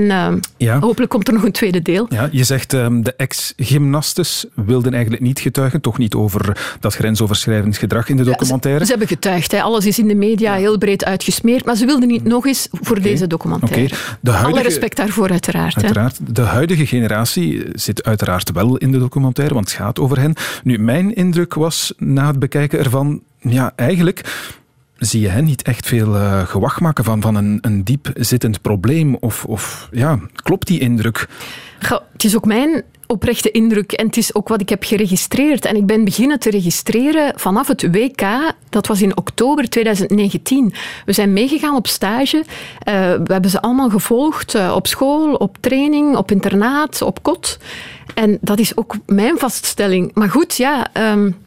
[0.60, 2.06] uh, hopelijk komt er nog een tweede deel.
[2.10, 7.78] Ja, je zegt um, de ex-gymnastes wilden eigenlijk niet getuigen, toch niet over dat grensoverschrijdend
[7.78, 8.80] gedrag in de documentaire?
[8.80, 9.52] Ja, ze, ze, hebben getuigd.
[9.52, 9.62] Hè.
[9.62, 12.98] Alles is in de media heel breed uitgesmeerd, maar ze wilden niet nog eens voor
[12.98, 13.10] okay.
[13.12, 13.86] deze documentaire.
[13.86, 13.98] Okay.
[14.20, 15.76] De huidige, Alle respect daarvoor uiteraard.
[15.76, 16.18] Uiteraard.
[16.18, 16.32] Hè.
[16.32, 20.34] De huidige generatie zit uiteraard wel in de documentaire, want het gaat over hen.
[20.64, 24.22] Nu, mijn indruk was na het bekijken ervan, ja, eigenlijk
[25.06, 28.62] zie je hen niet echt veel uh, gewacht maken van, van een, een diep zittend
[28.62, 29.16] probleem?
[29.16, 31.28] Of, of ja, klopt die indruk?
[32.14, 35.66] Het is ook mijn oprechte indruk en het is ook wat ik heb geregistreerd.
[35.66, 40.74] En ik ben beginnen te registreren vanaf het WK, dat was in oktober 2019.
[41.06, 42.38] We zijn meegegaan op stage.
[42.38, 42.46] Uh,
[43.24, 47.58] we hebben ze allemaal gevolgd uh, op school, op training, op internaat, op kot.
[48.16, 50.12] En dat is ook mijn vaststelling.
[50.14, 50.88] Maar goed, ja...
[51.12, 51.42] Um,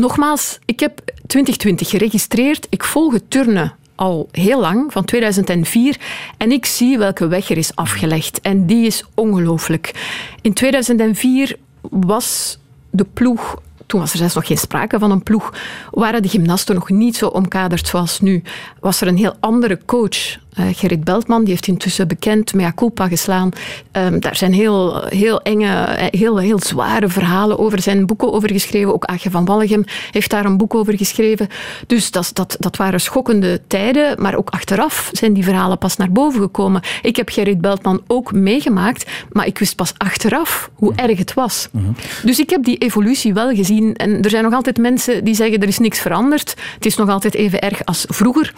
[0.00, 2.66] nogmaals, ik heb 2020 geregistreerd.
[2.70, 6.00] Ik volg het turnen al heel lang, van 2004.
[6.36, 8.40] En ik zie welke weg er is afgelegd.
[8.40, 9.94] En die is ongelooflijk.
[10.40, 11.56] In 2004
[11.90, 12.58] was
[12.90, 13.56] de ploeg
[13.86, 15.52] toen was er zelfs nog geen sprake van een ploeg,
[15.90, 18.42] waren de gymnasten nog niet zo omkaderd zoals nu.
[18.80, 23.08] Was er een heel andere coach uh, Gerrit Beltman, die heeft intussen bekend mea culpa
[23.08, 23.50] geslaan.
[23.92, 28.52] Um, daar zijn heel, heel enge, eh, heel, heel zware verhalen over zijn boeken over
[28.52, 28.92] geschreven.
[28.92, 31.48] Ook Aage van Wallegem heeft daar een boek over geschreven.
[31.86, 36.12] Dus dat, dat, dat waren schokkende tijden, maar ook achteraf zijn die verhalen pas naar
[36.12, 36.82] boven gekomen.
[37.02, 41.68] Ik heb Gerrit Beltman ook meegemaakt, maar ik wist pas achteraf hoe erg het was.
[41.72, 41.94] -hmm.
[42.22, 43.94] Dus ik heb die evolutie wel gezien.
[43.94, 46.54] En er zijn nog altijd mensen die zeggen er is niks veranderd.
[46.74, 48.52] Het is nog altijd even erg als vroeger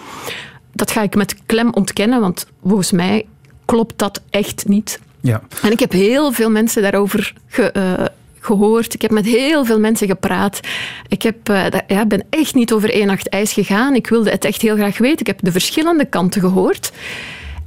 [0.73, 3.27] dat ga ik met klem ontkennen, want volgens mij
[3.65, 5.01] klopt dat echt niet.
[5.21, 5.43] Ja.
[5.63, 8.05] En ik heb heel veel mensen daarover ge, uh,
[8.41, 8.95] gehoord.
[8.95, 10.61] Ik heb met heel veel mensen gepraat.
[11.09, 13.95] Ik heb, uh, ja, ben echt niet over één nacht ijs gegaan.
[13.95, 15.21] Ik wilde het echt heel graag weten.
[15.21, 16.93] Ik heb de verschillende kanten gehoord.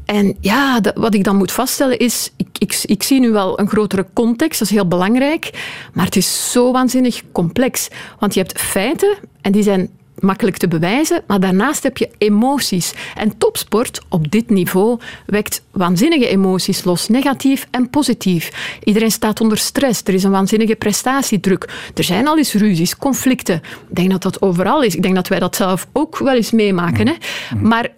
[0.05, 3.59] En ja, de, wat ik dan moet vaststellen is, ik, ik, ik, zie nu wel
[3.59, 5.49] een grotere context, dat is heel belangrijk,
[5.93, 7.87] maar het is zo waanzinnig complex.
[8.19, 9.89] Want je hebt feiten en die zijn
[10.21, 12.93] makkelijk te bewijzen, maar daarnaast heb je emoties.
[13.15, 18.77] En topsport op dit niveau wekt waanzinnige emoties los, negatief en positief.
[18.83, 21.69] Iedereen staat onder stress, er is een waanzinnige prestatiedruk.
[21.95, 23.55] Er zijn al eens ruzies, conflicten.
[23.89, 24.95] Ik denk dat dat overal is.
[24.95, 27.07] Ik denk dat wij dat zelf ook wel eens meemaken.
[27.07, 27.13] Hè?
[27.61, 27.89] Maar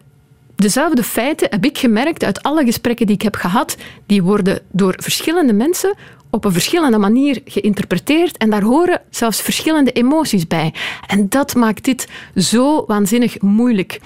[0.55, 3.77] dezelfde feiten heb ik gemerkt uit alle gesprekken die ik heb gehad.
[4.05, 5.93] Die worden door verschillende mensen
[6.33, 10.73] op een verschillende manier geïnterpreteerd en daar horen zelfs verschillende emoties bij.
[11.07, 13.99] En dat maakt dit zo waanzinnig moeilijk.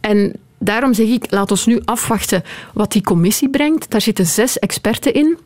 [0.00, 2.42] En daarom zeg ik, laat ons nu afwachten
[2.74, 3.90] wat die commissie brengt.
[3.90, 5.38] Daar zitten zes experten in.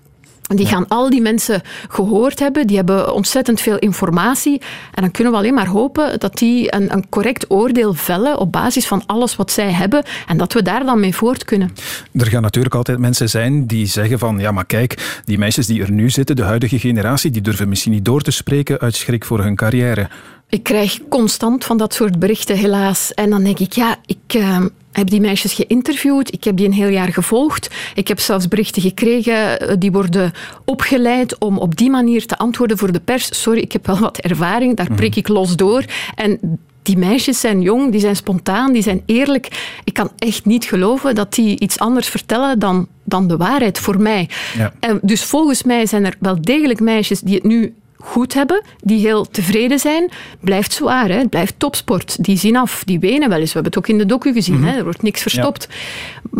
[0.42, 4.60] Die gaan al die mensen gehoord hebben, die hebben ontzettend veel informatie.
[4.94, 8.52] En dan kunnen we alleen maar hopen dat die een, een, correct oordeel vellen op
[8.52, 11.70] basis van alles wat zij hebben en dat we daar dan mee voort kunnen.
[12.12, 15.82] Er gaan natuurlijk altijd mensen zijn die zeggen van ja, maar kijk, die meisjes die
[15.82, 19.24] er nu zitten, de huidige generatie, die durven misschien niet door te spreken uit schrik
[19.24, 20.08] voor hun carrière.
[20.52, 23.14] Ik krijg constant van dat soort berichten, helaas.
[23.14, 24.58] En dan denk ik, ja, ik uh,
[24.92, 26.32] heb die meisjes geïnterviewd.
[26.32, 27.70] Ik heb die een heel jaar gevolgd.
[27.94, 30.32] Ik heb zelfs berichten gekregen, eh, die worden
[30.64, 33.42] opgeleid om op die manier te antwoorden voor de pers.
[33.42, 35.84] Sorry, ik heb wel wat ervaring, daar prik ik los door.
[36.14, 39.76] En die meisjes zijn jong, die zijn spontaan, die zijn eerlijk.
[39.84, 44.00] Ik kan echt niet geloven dat die iets anders vertellen dan, dan de waarheid voor
[44.00, 44.28] mij.
[44.56, 44.72] Ja.
[44.80, 48.98] En dus volgens mij zijn er wel degelijk meisjes die het nu goed hebben, die
[48.98, 50.10] heel tevreden zijn,
[50.40, 51.08] blijft zwaar.
[51.08, 51.18] Hè?
[51.18, 52.24] Het blijft topsport.
[52.24, 53.52] Die zien af, die wenen wel eens.
[53.52, 54.54] We hebben het ook in de docu gezien.
[54.54, 54.70] Mm -hmm.
[54.70, 54.76] hè?
[54.76, 55.68] Er wordt niks verstopt.
[55.70, 55.76] Ja.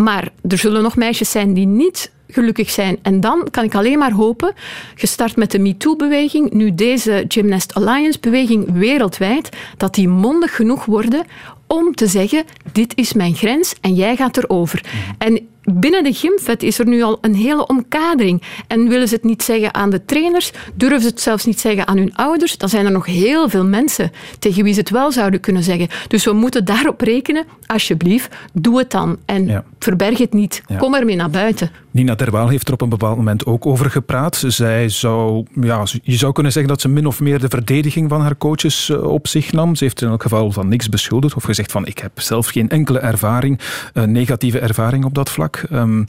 [0.03, 2.99] Maar er zullen nog meisjes zijn die niet gelukkig zijn.
[3.03, 4.55] En dan kan ik alleen maar hopen,
[4.95, 11.25] gestart met de MeToo-beweging, nu deze Gymnast Alliance-beweging wereldwijd, dat die mondig genoeg worden
[11.67, 14.83] om te zeggen, dit is mijn grens en jij gaat erover.
[14.85, 15.15] Mm.
[15.19, 18.43] En binnen de gymvet is er nu al een hele omkadering.
[18.67, 21.87] En willen ze het niet zeggen aan de trainers, durven ze het zelfs niet zeggen
[21.87, 25.13] aan hun ouders, dan zijn er nog heel veel mensen tegen wie ze het wel
[25.13, 25.89] zouden kunnen zeggen.
[26.09, 29.19] Dus we moeten daarop rekenen, alsjeblieft, doe het dan.
[29.25, 29.65] En ja.
[29.79, 30.63] verberg het niet.
[30.67, 30.77] Ja.
[30.77, 31.71] Kom ermee naar buiten.
[31.93, 34.45] Nina Terwaal heeft er op een bepaald moment ook over gepraat.
[34.47, 38.21] Zij zou, ja, je zou kunnen zeggen dat ze min of meer de verdediging van
[38.21, 39.75] haar coaches op zich nam.
[39.75, 42.69] Ze heeft in elk geval van niks beschuldigd of gezegd van ik heb zelf geen
[42.69, 43.61] enkele ervaring,
[44.07, 45.65] negatieve ervaring op dat vlak.
[45.73, 46.07] Um,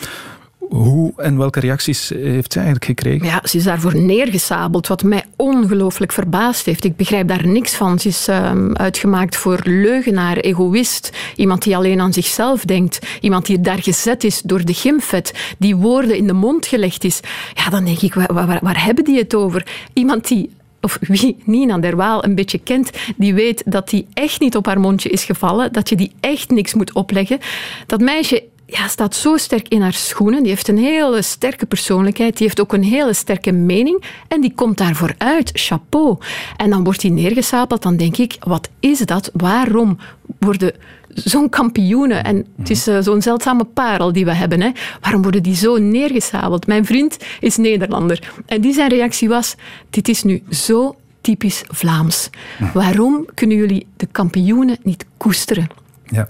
[0.74, 3.28] hoe en welke reacties heeft zij eigenlijk gekregen?
[3.28, 6.84] Ja, ze is daarvoor neergesabeld, wat mij ongelooflijk verbaasd heeft.
[6.84, 8.00] Ik begrijp daar niks van.
[8.00, 13.62] Ze is um, uitgemaakt voor leugenaar, egoïst, iemand die alleen aan zichzelf denkt, iemand die
[13.62, 17.20] daar gezet is door de gymvet, die woorden in de mond gelegd is.
[17.54, 19.68] Ja, dan denk ik, waar, waar, waar hebben die het over?
[19.94, 20.50] Iemand die
[20.82, 24.80] of wie Nina Derwaal een beetje kent, die weet dat die echt niet op haar
[24.80, 27.40] mondje is gevallen, dat je die echt niks moet opleggen.
[27.86, 30.42] Dat meisje ja, staat zo sterk in haar schoenen.
[30.42, 32.38] Die heeft een hele sterke persoonlijkheid.
[32.38, 34.04] Die heeft ook een hele sterke mening.
[34.28, 35.50] En die komt daarvoor uit.
[35.54, 36.18] Chapeau.
[36.58, 37.82] En dan wordt die neergesapeld.
[37.82, 39.30] Dan denk ik, wat is dat?
[39.34, 39.98] Waarom
[40.40, 40.74] worden
[41.08, 45.44] zo'n kampioenen, en het is uh, zo'n zeldzame parel die we hebben, hè, waarom worden
[45.44, 46.68] die zo neergesabeld?
[46.68, 48.32] Mijn vriend is Nederlander.
[48.46, 49.56] En die zijn reactie was,
[49.90, 52.30] dit is nu zo typisch Vlaams.
[52.74, 55.83] Waarom kunnen jullie de kampioenen niet koesteren?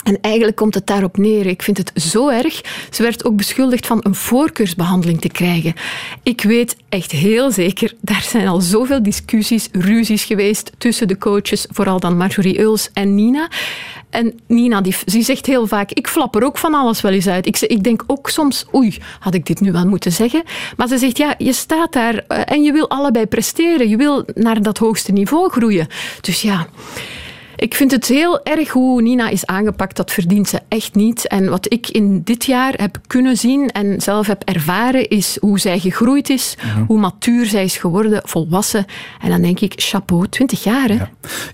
[0.04, 1.46] En eigenlijk komt het daarop neer.
[1.46, 2.62] Ik vind het zo erg.
[2.90, 5.74] Ze werd ook beschuldigd van een voorkeursbehandeling te krijgen.
[6.24, 11.68] Ik weet echt heel zeker, daar zijn al zoveel discussies, ruzies geweest tussen de coaches,
[11.70, 13.48] vooral dan Marjorie Euls en Nina.
[14.10, 17.28] En Nina, die, die zegt heel vaak, ik flap er ook van alles wel eens
[17.28, 17.46] uit.
[17.46, 20.44] Ik, ik denk ook soms, oei, had ik dit nu wel moeten zeggen?
[20.78, 23.90] Maar ze zegt, ja, je staat daar eh, en je wil allebei presteren.
[23.90, 25.88] Je wil naar dat hoogste niveau groeien.
[26.22, 26.68] Dus ja...
[27.56, 29.96] Ik vind het heel erg hoe Nina is aangepakt.
[29.96, 31.28] Dat verdient ze echt niet.
[31.28, 35.60] En wat ik in dit jaar heb kunnen zien en zelf heb ervaren, is hoe
[35.60, 36.84] zij gegroeid is, Mhm.
[36.86, 38.86] hoe matuur zij is geworden, volwassen.
[39.22, 40.98] En dan denk ik, chapeau, 20 jaar hè?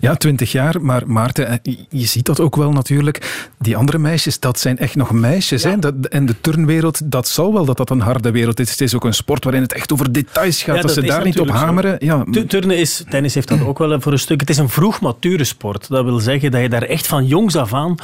[0.00, 0.82] Ja, twintig jaar.
[0.82, 3.48] Maar Maarten, eh, je- ziet dat ook wel natuurlijk.
[3.58, 5.62] Die andere meisjes, dat zijn echt nog meisjes.
[5.62, 5.78] Hè?
[5.78, 8.70] Dat, en de turnwereld, dat zal wel dat dat een harde wereld is.
[8.70, 10.76] Het is ook een sport waarin het echt over details gaat.
[10.76, 11.52] Ja, dat, ze daar niet op zo.
[11.52, 11.96] hameren.
[11.98, 14.40] Ja, Tu- Turnen is, tennis heeft dat ook wel voor een stuk.
[14.40, 15.88] Het is een vroeg mature sport.
[15.90, 17.96] Dat wil zeggen dat je daar echt van jongs af aan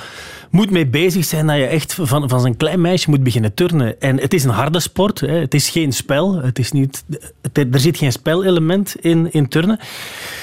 [0.50, 1.46] moet mee bezig zijn.
[1.46, 4.00] Dat je echt van, van zijn klein meisje moet beginnen turnen.
[4.00, 5.20] En het is een harde sport.
[5.20, 5.38] Hè.
[5.38, 6.34] Het is geen spel.
[6.42, 7.04] Het is niet,
[7.52, 9.78] er zit geen spelelement in, in turnen.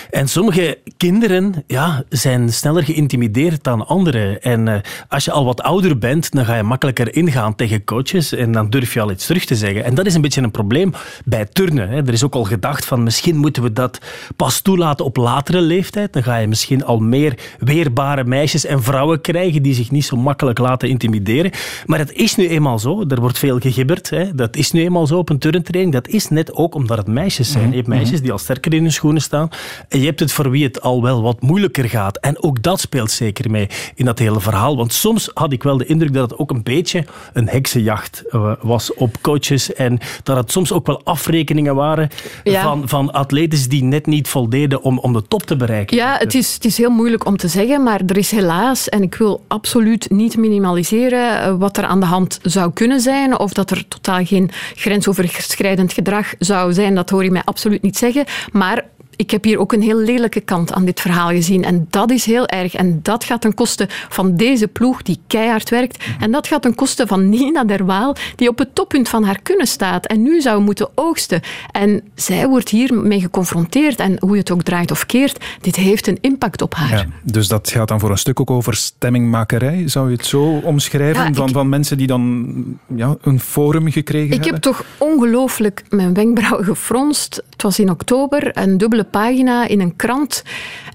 [0.09, 4.41] En sommige kinderen ja, zijn sneller geïntimideerd dan anderen.
[4.41, 8.33] En eh, als je al wat ouder bent, dan ga je makkelijker ingaan tegen coaches
[8.33, 9.83] en dan durf je al iets terug te zeggen.
[9.83, 10.93] En dat is een beetje een probleem
[11.25, 11.89] bij turnen.
[11.89, 11.95] Hè.
[11.95, 13.99] Er is ook al gedacht van misschien moeten we dat
[14.35, 16.13] pas toelaten op latere leeftijd.
[16.13, 20.17] Dan ga je misschien al meer weerbare meisjes en vrouwen krijgen die zich niet zo
[20.17, 21.51] makkelijk laten intimideren.
[21.85, 23.03] Maar het is nu eenmaal zo.
[23.07, 24.09] Er wordt veel gegibberd.
[24.09, 24.35] Hè.
[24.35, 25.93] Dat is nu eenmaal zo op een turntraining.
[25.93, 27.69] Dat is net ook omdat het meisjes zijn.
[27.69, 29.49] Je hebt meisjes die al sterker in hun schoenen staan.
[29.89, 32.17] En je hebt het voor wie het al wel wat moeilijker gaat.
[32.17, 34.77] En ook dat speelt zeker mee in dat hele verhaal.
[34.77, 38.51] Want soms had ik wel de indruk dat het ook een beetje een heksenjacht eh,
[38.61, 39.73] was op coaches.
[39.73, 42.09] En dat het soms ook wel afrekeningen waren
[42.43, 42.61] Ja.
[42.63, 45.97] van, van atletes die net niet voldeden om, om de top te bereiken.
[45.97, 49.01] Ja, het is, het is heel moeilijk om te zeggen, maar er is helaas, en
[49.01, 53.53] ik wil absoluut niet minimaliseren eh, wat er aan de hand zou kunnen zijn, of
[53.53, 58.25] dat er totaal geen grensoverschrijdend gedrag zou zijn, dat hoor je mij absoluut niet zeggen.
[58.51, 61.63] Maar ik heb hier ook een heel lelijke kant aan dit verhaal gezien.
[61.63, 62.73] En dat is heel erg.
[62.73, 66.03] En dat gaat ten koste van deze ploeg die keihard werkt.
[66.19, 69.67] En dat gaat ten koste van Nina Derwaal, die op het toppunt van haar kunnen
[69.67, 70.05] staat.
[70.05, 71.41] En nu zou moeten oogsten.
[71.71, 73.99] En zij wordt hiermee geconfronteerd.
[73.99, 76.91] En hoe je het ook draait of keert, dit heeft een impact op haar.
[76.97, 80.43] Ja, dus dat gaat dan voor een stuk ook over stemmingmakerij, zou je het zo
[80.63, 81.23] omschrijven?
[81.23, 82.53] Ja, van, ik- van mensen die dan
[82.95, 84.61] ja, een forum gekregen Ik heb hebben?
[84.61, 87.43] toch ongelooflijk mijn wenkbrauwen gefronst.
[87.49, 90.43] Het was in oktober, een dubbele pagina in een krant.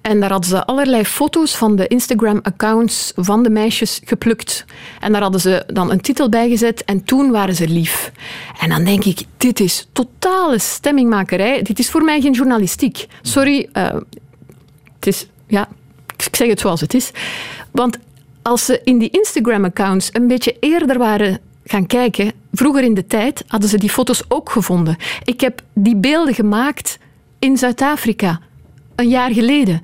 [0.02, 4.64] En daar hadden ze allerlei foto's van de Instagram-accounts van de meisjes geplukt.
[5.00, 8.12] En daar hadden ze dan een titel bij gezet en toen waren ze lief.
[8.60, 11.62] En dan denk ik, dit is totale stemmingmakerij.
[11.62, 13.06] Dit is voor mij geen journalistiek.
[13.22, 13.94] Sorry, eh,
[14.94, 15.26] het is...
[15.46, 15.68] Ja,
[16.26, 17.10] ik zeg het zoals het is.
[17.70, 17.98] Want
[18.42, 23.44] als ze in die Instagram-accounts een beetje eerder waren gaan kijken, vroeger in de tijd,
[23.46, 24.96] hadden ze die foto's ook gevonden.
[25.24, 26.98] Ik heb die beelden gemaakt
[27.38, 28.40] in Zuid-Afrika,
[28.96, 29.82] een jaar geleden.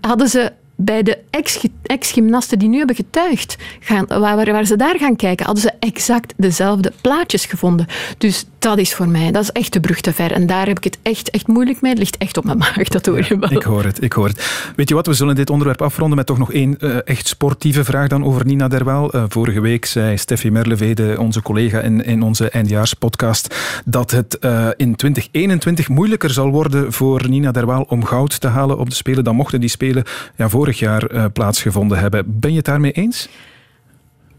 [0.00, 0.52] Hadden ze
[0.84, 5.46] bij de ex- ex-gymnasten die nu hebben getuigd, gaan, waar, waar ze daar gaan kijken,
[5.46, 7.86] hadden ze exact dezelfde plaatjes gevonden.
[8.18, 10.32] Dus dat is voor mij, dat is echt de brug te ver.
[10.32, 11.90] En daar heb ik het echt, echt moeilijk mee.
[11.90, 13.52] Het ligt echt op mijn maag, dat hoor je wel.
[13.52, 14.72] Ik hoor het, ik hoor het.
[14.76, 17.84] Weet je wat, we zullen dit onderwerp afronden met toch nog één eh, echt sportieve
[17.84, 19.12] vraag dan over Nina Derwaal.
[19.12, 24.68] Eh, vorige week zei Steffi Merlevede, onze collega in, in onze eindejaarspodcast, dat het eh,
[24.76, 29.24] in 2021 moeilijker zal worden voor Nina Derwaal om goud te halen op de Spelen
[29.24, 30.04] dan mochten die Spelen
[30.36, 32.40] ja, vorig jaar eh, plaatsgevonden hebben.
[32.40, 33.28] Ben je het daarmee eens?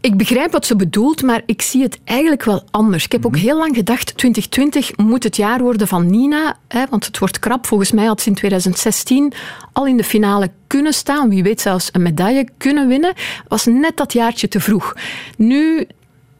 [0.00, 3.04] Ik begrijp wat ze bedoelt, maar ik zie het eigenlijk wel anders.
[3.04, 7.06] Ik heb ook heel lang gedacht, 2020 moet het jaar worden van Nina, hè, want
[7.06, 7.66] het wordt krap.
[7.66, 9.32] Volgens mij had ze in 2016
[9.72, 13.14] al in de finale kunnen staan, wie weet zelfs een medaille kunnen winnen.
[13.48, 14.94] Was net dat jaartje te vroeg.
[15.36, 15.86] Nu,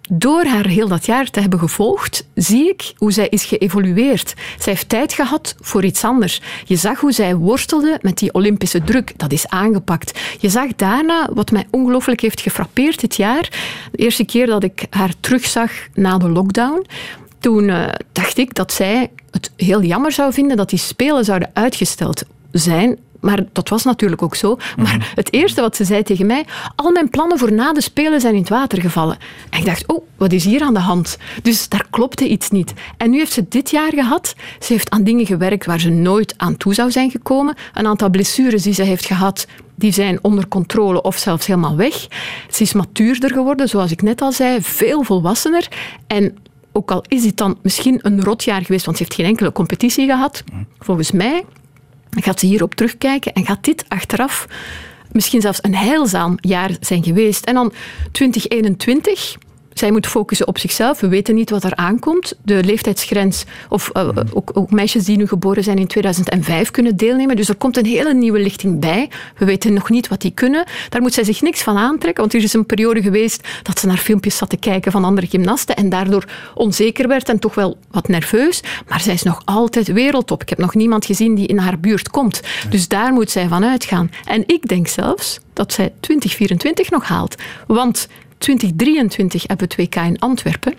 [0.09, 4.35] door haar heel dat jaar te hebben gevolgd, zie ik hoe zij is geëvolueerd.
[4.59, 6.40] Zij heeft tijd gehad voor iets anders.
[6.64, 9.12] Je zag hoe zij worstelde met die Olympische druk.
[9.16, 10.21] Dat is aangepakt.
[10.40, 13.49] Je zag daarna, wat mij ongelooflijk heeft gefrappeerd dit jaar,
[13.92, 16.87] de eerste keer dat ik haar terugzag na de lockdown,
[17.38, 21.51] toen eh, dacht ik dat zij het heel jammer zou vinden dat die Spelen zouden
[21.53, 24.57] uitgesteld zijn Maar dat was natuurlijk ook zo.
[24.76, 25.07] Maar Mhm.
[25.14, 26.45] het eerste wat ze zei tegen mij,
[26.76, 29.16] al mijn plannen voor na de Spelen zijn in het water gevallen.
[29.51, 31.18] En ik dacht, oh, wat is hier aan de hand?
[31.43, 32.72] Dus daar klopte iets niet.
[32.97, 34.34] En nu heeft ze dit jaar gehad.
[34.61, 37.55] Ze heeft aan dingen gewerkt waar ze nooit aan toe zou zijn gekomen.
[37.74, 41.95] Een aantal blessures die ze heeft gehad, die zijn onder controle of zelfs helemaal weg.
[42.51, 45.68] Ze is matuurder geworden, zoals ik net al zei, veel volwassener.
[46.07, 46.36] En
[46.72, 50.07] ook al is dit dan misschien een rotjaar geweest, want ze heeft geen enkele competitie
[50.07, 50.45] gehad,
[50.78, 51.45] volgens mij
[52.23, 54.47] gaat ze hierop terugkijken en gaat dit achteraf
[55.12, 57.45] misschien zelfs een heilzaam jaar zijn geweest.
[57.45, 57.73] En dan
[58.12, 59.37] 2021.
[59.79, 61.01] Zij moet focussen op zichzelf.
[61.01, 62.35] We weten niet wat er aankomt.
[62.43, 67.37] De leeftijdsgrens, of eh, ook, ook meisjes die nu geboren zijn in 2005 kunnen deelnemen.
[67.37, 69.11] Dus er komt een hele nieuwe lichting bij.
[69.37, 70.64] We weten nog niet wat die kunnen.
[70.89, 73.87] Daar moet zij zich niks van aantrekken, want er is een periode geweest dat ze
[73.87, 76.24] naar filmpjes zat te kijken van andere gymnasten en daardoor
[76.55, 78.61] onzeker werd en toch wel wat nerveus.
[78.89, 80.43] Maar zij is nog altijd wereldtop.
[80.43, 82.41] Ik heb nog niemand gezien die in haar buurt komt.
[82.70, 84.11] Dus daar moet zij van uitgaan.
[84.24, 87.35] En ik denk zelfs dat zij 2024 nog haalt.
[87.66, 88.09] Want
[88.47, 90.74] 2023 hebben we het WK in Antwerpen.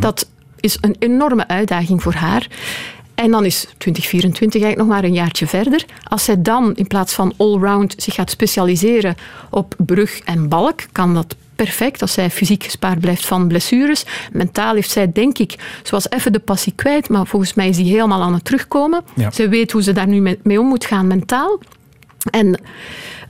[0.00, 0.28] Dat
[0.60, 2.46] is een enorme uitdaging voor haar.
[3.14, 5.84] En dan is 2024 eigenlijk nog maar een jaartje verder.
[6.04, 9.16] Als zij dan in plaats van allround zich gaat specialiseren
[9.50, 14.04] op brug en balk, kan dat perfect als zij fysiek gespaard blijft van blessures.
[14.32, 17.92] Mentaal heeft zij, denk ik, zoals even de passie kwijt, maar volgens mij is die
[17.92, 19.04] helemaal aan het terugkomen.
[19.14, 19.30] Ja.
[19.30, 21.58] Ze weet hoe ze daar nu mee- mee om moet gaan mentaal.
[22.30, 22.60] En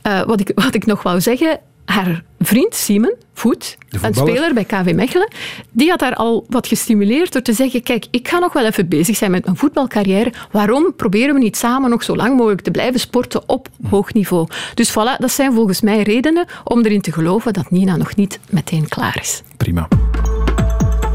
[0.03, 4.65] eh, wat, ik, wat ik nog wou zeggen, haar vriend Simon Voet, een speler bij
[4.65, 5.29] KV Mechelen,
[5.71, 8.89] die had haar al wat gestimuleerd door te zeggen, kijk, ik ga nog wel even
[8.89, 10.33] bezig zijn met mijn voetbalcarrière.
[10.51, 14.47] Waarom proberen we niet samen nog zo lang mogelijk te blijven sporten op hoog niveau?
[14.75, 18.39] Dus voilà, dat zijn volgens mij redenen om erin te geloven dat Nina nog niet
[18.51, 19.43] meteen klaar is.
[19.57, 19.89] Prima.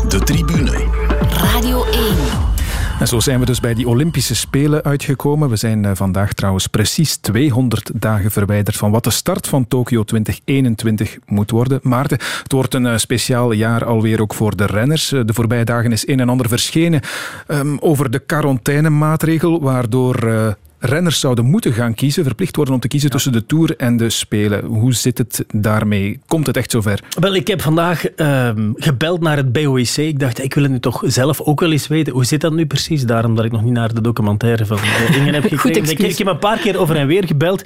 [0.08, 0.86] De tribune.
[1.30, 2.43] Radio 1.
[3.04, 5.50] En zo zijn we dus bij die Olympische Spelen uitgekomen.
[5.50, 10.04] We zijn eh, vandaag trouwens precies 200 dagen verwijderd van wat de start van Tokio
[10.04, 11.80] 2021 moet worden.
[11.82, 15.12] Maarten, het wordt een eh, speciaal jaar alweer ook voor de renners.
[15.12, 17.02] Eh, De voorbije dagen is een en ander verschenen
[17.48, 23.10] ehm, over de quarantainemaatregel, waardoor renners zouden moeten gaan kiezen, verplicht worden om te kiezen
[23.10, 24.66] tussen de Tour en de Spelen.
[24.66, 26.20] Hoe zit het daarmee?
[26.28, 27.00] Komt het echt zover?
[27.20, 29.98] Wel, ik heb vandaag ehm, gebeld naar het BOIC.
[29.98, 32.14] Ik dacht, ik wil het nu toch zelf ook wel eens weten.
[32.14, 33.06] Hoe zit dat nu precies?
[33.06, 35.82] Daarom dat ik nog niet naar de documentaire van eh, Ingen heb Goed gekeken.
[35.84, 36.12] ik, excuus.
[36.12, 37.64] ik heb een paar keer over en weer gebeld.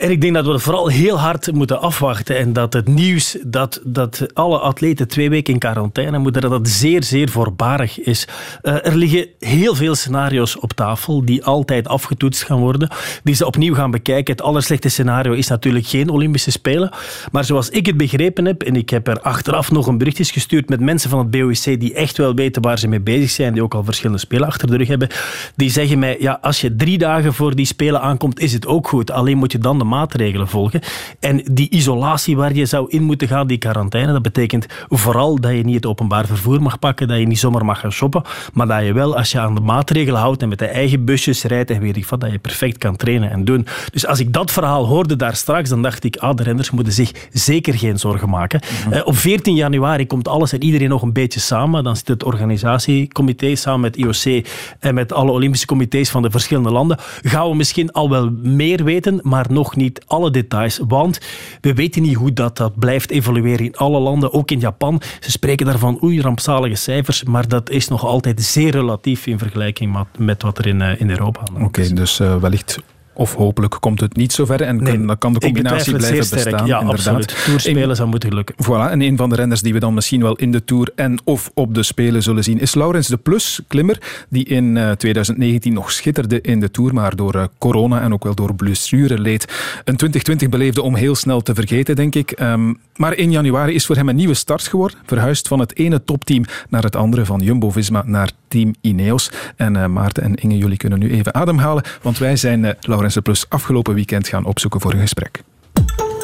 [0.00, 2.38] En ik denk dat we vooral heel hard moeten afwachten.
[2.38, 6.68] En dat het nieuws dat, dat alle atleten twee weken in quarantaine moeten, dat dat
[6.68, 8.28] zeer, zeer voorbarig is.
[8.62, 12.88] Eh, er liggen heel veel scenario's op tafel die altijd afgetoetst gaan worden.
[13.22, 14.32] Die ze opnieuw gaan bekijken.
[14.32, 16.90] Het allerslechtste scenario is natuurlijk geen Olympische Spelen.
[17.32, 20.68] Maar zoals ik het begrepen heb, en ik heb er achteraf nog een berichtjes gestuurd
[20.68, 23.62] met mensen van het BOIC die echt wel weten waar ze mee bezig zijn, die
[23.62, 25.08] ook al verschillende spelen achter de rug hebben,
[25.56, 28.88] die zeggen mij, ja, als je drie dagen voor die spelen aankomt, is het ook
[28.88, 29.10] goed.
[29.10, 30.80] Alleen moet je dan de maatregelen volgen.
[31.20, 35.52] En die isolatie waar je zou in moeten gaan, die quarantaine, dat betekent vooral dat
[35.52, 38.22] je niet het openbaar vervoer mag pakken, dat je niet zomaar mag gaan shoppen,
[38.52, 41.42] maar dat je wel, als je aan de maatregelen houdt en met de eigen busjes
[41.42, 43.66] rijdt en weet ik wat, dat je perfect kan trainen en doen.
[43.92, 46.92] Dus als ik dat verhaal hoorde daar straks, dan dacht ik, ah, de renners moeten
[46.92, 48.60] zich zeker geen zorgen maken.
[48.90, 51.84] Eh, op 14 januari komt alles en iedereen nog een beetje samen.
[51.84, 54.46] Dan zit het organisatiecomité samen met IOC
[54.78, 56.98] en met alle Olympische comité's van de verschillende landen.
[57.22, 60.80] Gaan we misschien al wel meer weten, maar nog niet alle details.
[60.88, 61.20] Want
[61.60, 65.02] we weten niet hoe dat, dat blijft evolueren in alle landen, ook in Japan.
[65.20, 70.06] Ze spreken daarvan, oei, rampzalige cijfers, maar dat is nog altijd zeer relatief in vergelijking
[70.18, 72.78] met, wat er in, eh, in Europa aan Oké, dus eh, wellicht
[73.20, 76.66] of hopelijk komt het niet zover en Nee, kan de combinatie blijven bestaan.
[76.66, 77.06] Ja, inderdaad.
[77.06, 77.44] absoluut.
[77.44, 78.54] Toerspelen zou moeten lukken.
[78.64, 81.18] Voilà, en een van de renners die we dan misschien wel in de Tour en
[81.24, 85.72] of op de Spelen zullen zien, is Laurens de Plus, klimmer, die in eh, 2019
[85.72, 89.42] nog schitterde in de Tour, maar door eh, corona en ook wel door blessure leed.
[89.84, 92.30] Een 2020 beleefde om heel snel te vergeten, denk ik.
[92.30, 96.04] Ehm, maar in januari is voor hem een nieuwe start geworden, verhuisd van het ene
[96.04, 99.30] topteam naar het andere, van Jumbo-Visma naar Team Ineos.
[99.56, 103.09] En eh, Maarten en Inge, jullie kunnen nu even ademhalen, want wij zijn eh, Laurens
[103.14, 105.42] de Plus afgelopen weekend gaan opzoeken voor een gesprek.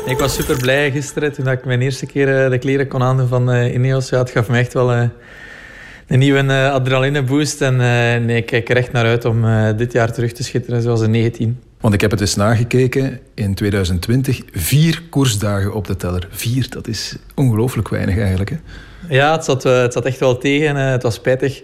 [0.07, 3.29] Ik was super blij gisteren toen ik mijn eerste keer eh, de kleren kon aandoen
[3.29, 4.09] van eh, Ineos.
[4.09, 5.03] Ja, het gaf me echt wel eh,
[6.07, 7.61] een nieuwe adrenaline boost.
[7.61, 7.77] En
[8.27, 9.45] nee, ik kijk er echt naar uit om
[9.77, 11.61] dit jaar terug te schitteren zoals in 19.
[11.81, 13.21] Want ik heb het eens nagekeken.
[13.35, 16.29] In 2020 vier koersdagen op de teller.
[16.31, 18.51] Vier, dat is ongelooflijk weinig eigenlijk.
[18.51, 18.57] Hè?
[19.09, 20.77] Ja, het zat, het zat echt wel tegen.
[20.77, 21.63] het was spijtig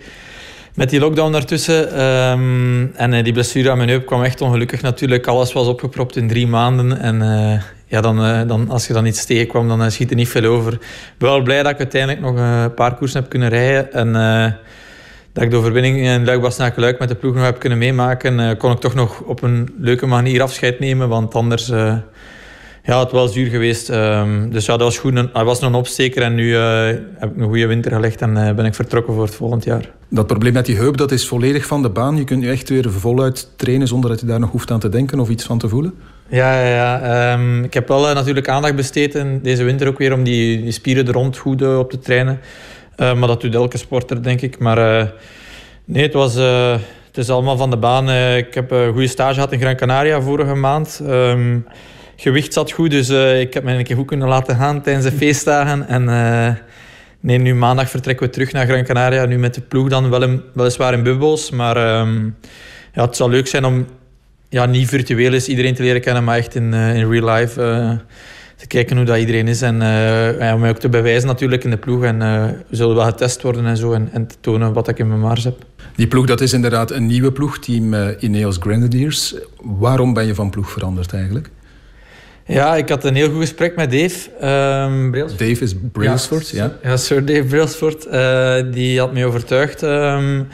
[0.74, 1.92] met die lockdown daartussen.
[1.92, 5.26] Ehm, en eh, die blessure aan mijn heup kwam echt ongelukkig natuurlijk.
[5.26, 6.98] Alles was opgepropt in drie maanden.
[6.98, 10.28] En eh, ja, dan, eh, dan, als je dan iets tegenkwam, dan schiet er niet
[10.28, 10.72] veel over.
[10.72, 10.80] Ik
[11.18, 13.92] ben wel blij dat ik uiteindelijk nog een paar koersen heb kunnen rijden.
[13.92, 14.12] En
[15.32, 18.72] dat ik de overwinning in luik luik met de ploeg nog heb kunnen meemaken, kon
[18.72, 21.08] ik toch nog op een leuke manier afscheid nemen.
[21.08, 21.72] Want anders
[22.84, 23.88] ja, het was duur geweest.
[23.88, 25.28] Um, dus ja, dat was goed.
[25.32, 28.56] Hij was nog een opsteker en nu uh, heb ik een goede winter gelegd en
[28.56, 29.90] ben ik vertrokken voor het volgend jaar.
[30.08, 32.16] Dat probleem met die heup, dat is volledig van de baan.
[32.16, 34.88] Je kunt nu echt weer voluit trainen zonder dat je daar nog hoeft aan te
[34.88, 35.94] denken of iets van te voelen?
[36.28, 37.32] Ja, ja, ja.
[37.32, 40.72] Um, ik heb wel natuurlijk aandacht besteed in deze winter ook weer om die, die
[40.72, 42.40] spieren er rond goed op te trainen.
[42.96, 44.58] Maar dat doet elke sporter, denk ik.
[44.58, 45.12] Maar
[45.84, 48.10] nee, het, was, het is allemaal van de baan.
[48.36, 51.00] ik heb een goede stage gehad in Gran Canaria vorige maand.
[51.08, 51.66] Um,
[52.22, 53.08] gewicht zat goed, dus
[53.40, 55.88] ik heb me een keer goed kunnen laten gaan tijdens de feestdagen.
[55.88, 56.04] En
[57.20, 59.24] nee, nu maandag vertrekken we terug naar Gran Canaria.
[59.24, 60.10] Nu met de ploeg dan
[60.54, 61.50] weliswaar in bubbels.
[61.50, 62.36] Maar um,
[62.94, 63.86] ja, het zal leuk zijn om
[64.48, 67.60] ja, niet virtueel is iedereen te leren kennen, maar echt in, in real life
[68.62, 69.62] te kijken hoe dat iedereen is.
[69.62, 72.04] En uh, om mij ook te bewijzen natuurlijk in de ploeg.
[72.04, 73.92] En uh, we zullen wel getest worden en zo.
[73.92, 75.64] En, en, te tonen wat ik in mijn mars heb.
[75.96, 77.58] Die ploeg, dat is inderdaad een nieuwe ploeg.
[77.58, 79.34] Team uh, Ineos Grenadiers.
[79.62, 81.50] Waarom ben je van ploeg veranderd eigenlijk?
[82.52, 84.30] Ja, ik had een heel goed gesprek met Dave.
[84.86, 86.76] Um, Dave is Brailsford, ja.
[86.82, 88.08] Ja, Sir Dave Brailsford.
[88.72, 89.82] die had mij overtuigd.
[89.82, 90.48] Um,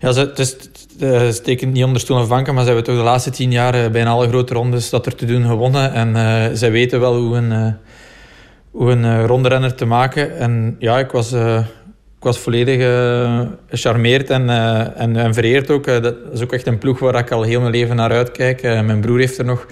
[0.00, 0.56] ja, het is,
[1.00, 3.74] uh, steken niet onder stoel of banken, maar ze hebben toch de laatste tien jaar
[3.74, 5.92] uh, bijna alle grote rondes dat er te doen gewonnen.
[5.92, 7.76] En uh, zij weten wel hoe een,
[8.70, 10.36] hoe een ronde renner te maken.
[10.38, 12.76] En ja, ik was, ik was volledig
[13.68, 14.48] gecharmeerd en,
[14.96, 15.84] en, en, vereerd ook.
[15.84, 18.62] dat is ook echt een ploeg waar ik al heel mijn leven naar uitkijk.
[18.62, 19.66] mijn broer heeft er nog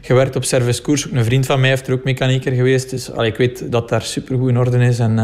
[0.00, 1.06] gewerkt op service koers.
[1.06, 2.90] Ook een vriend van mij heeft er ook mechanieker geweest.
[2.90, 4.98] Dus ik weet dat daar supergoed in orde is.
[4.98, 5.18] En,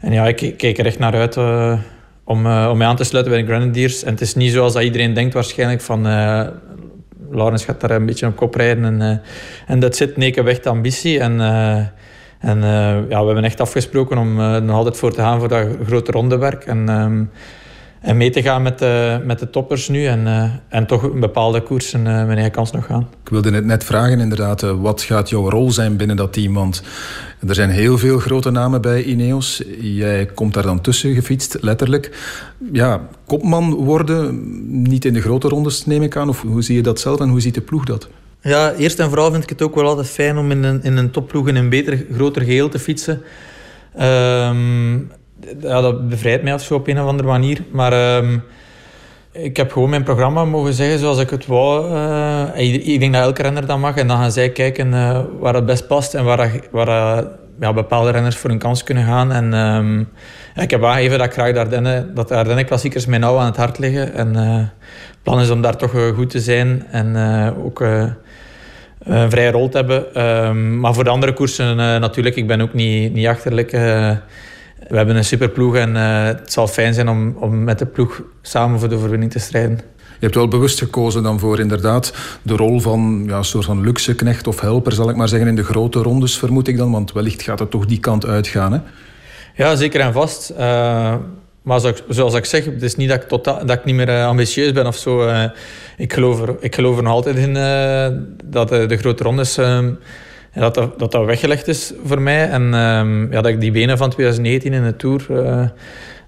[0.00, 1.36] en ja, ik, kijk er echt naar uit
[2.24, 4.02] om, uh, om mij aan te sluiten bij de Grenadiers.
[4.02, 6.02] En het is niet zoals dat iedereen denkt waarschijnlijk van...
[7.30, 9.22] Laurens gaat daar een beetje op kop rijden en,
[9.66, 10.16] en dat zit.
[10.16, 11.40] Nee, ik heb echt ambitie en...
[12.40, 12.60] en
[13.08, 14.34] ja, we hebben echt afgesproken om
[14.64, 16.64] nog altijd voor te gaan voor dat grote rondewerk.
[16.64, 17.24] En, ehm,
[18.00, 21.20] en mee te gaan met de, met de toppers nu en, uh, en toch een
[21.20, 23.08] bepaalde koersen uh, mijn eigen kans nog gaan.
[23.24, 26.54] Ik wilde het net vragen inderdaad, uh, wat gaat jouw rol zijn binnen dat team?
[26.54, 26.82] Want
[27.48, 29.62] er zijn heel veel grote namen bij Ineos.
[29.80, 32.18] Jij komt daar dan tussen gefietst, letterlijk.
[32.72, 34.42] Ja, kopman worden,
[34.82, 36.28] niet in de grote rondes neem ik aan.
[36.28, 38.08] Of hoe zie je dat zelf en hoe ziet de ploeg dat?
[38.40, 40.96] Ja, eerst en vooral vind ik het ook wel altijd fijn om in een, in
[40.96, 43.22] een topploeg in een beter, groter geheel te fietsen.
[44.00, 45.10] Um,
[45.60, 47.62] ja, dat bevrijdt mij zo op een of andere manier.
[47.70, 48.32] Maar uh,
[49.32, 51.92] ik heb gewoon mijn programma mogen zeggen zoals ik het wou.
[51.92, 53.96] Uh, ik denk dat elke renner dat mag.
[53.96, 57.24] En dan gaan zij kijken uh, waar het best past en waar, waar
[57.60, 59.32] ja, bepaalde renners voor een kans kunnen gaan.
[59.32, 60.08] En um,
[60.54, 63.46] ik heb aangegeven dat ik graag de Ardennen, dat de Ardennen klassiekers mij nauw aan
[63.46, 64.14] het hart liggen.
[64.14, 67.16] En het plan is om daar toch goed te zijn en
[67.64, 70.26] ook een vrije rol te hebben.
[70.46, 73.72] Um, maar voor de andere koersen natuurlijk, ik ben ook niet, niet achterlijk.
[74.88, 78.22] We hebben een superploeg en uh, het zal fijn zijn om, om met de ploeg
[78.42, 79.80] samen voor de overwinning te strijden.
[79.96, 83.80] Je hebt wel bewust gekozen dan voor inderdaad de rol van ja, een soort van
[83.80, 86.90] luxe knecht of helper, zal ik maar zeggen, in de grote rondes, vermoed ik dan.
[86.90, 88.78] Want wellicht gaat het toch die kant uitgaan, hè?
[89.54, 90.50] Ja, zeker en vast.
[90.50, 90.58] Uh,
[91.62, 94.08] maar zoals, zoals ik zeg, het is niet dat ik, totaal, dat ik niet meer
[94.08, 95.26] uh, ambitieus ben of zo.
[95.26, 95.44] Uh,
[95.96, 97.52] ik, geloof er, ik geloof er nog altijd in
[98.44, 99.58] dat de grote rondes
[100.62, 102.48] ehm, dat, dat, dat, weggelegd is voor mij.
[102.48, 105.26] En um, ja, dat ik die benen van 2019 in de Tour...
[105.30, 105.68] Uh,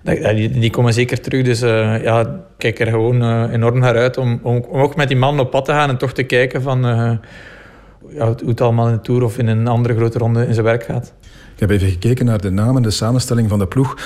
[0.02, 1.44] dat, die, die, komen zeker terug.
[1.44, 4.96] Dus uh, ja, ik kijk er gewoon uh, enorm naar uit om, om, om, ook
[4.96, 6.80] met die man op pad te gaan en toch te kijken van,
[8.08, 10.66] ja, hoe het allemaal in de Tour of in een andere grote ronde in zijn
[10.66, 11.12] werk gaat.
[11.54, 13.96] Ik heb even gekeken naar de namen, de samenstelling van de ploeg.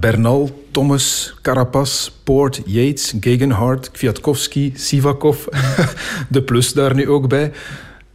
[0.00, 5.46] Bernal, Thomas, Carapaz, Poort, Yates, Gegenhardt, Kwiatkowski, Sivakov.
[6.28, 7.52] de plus daar nu ook bij.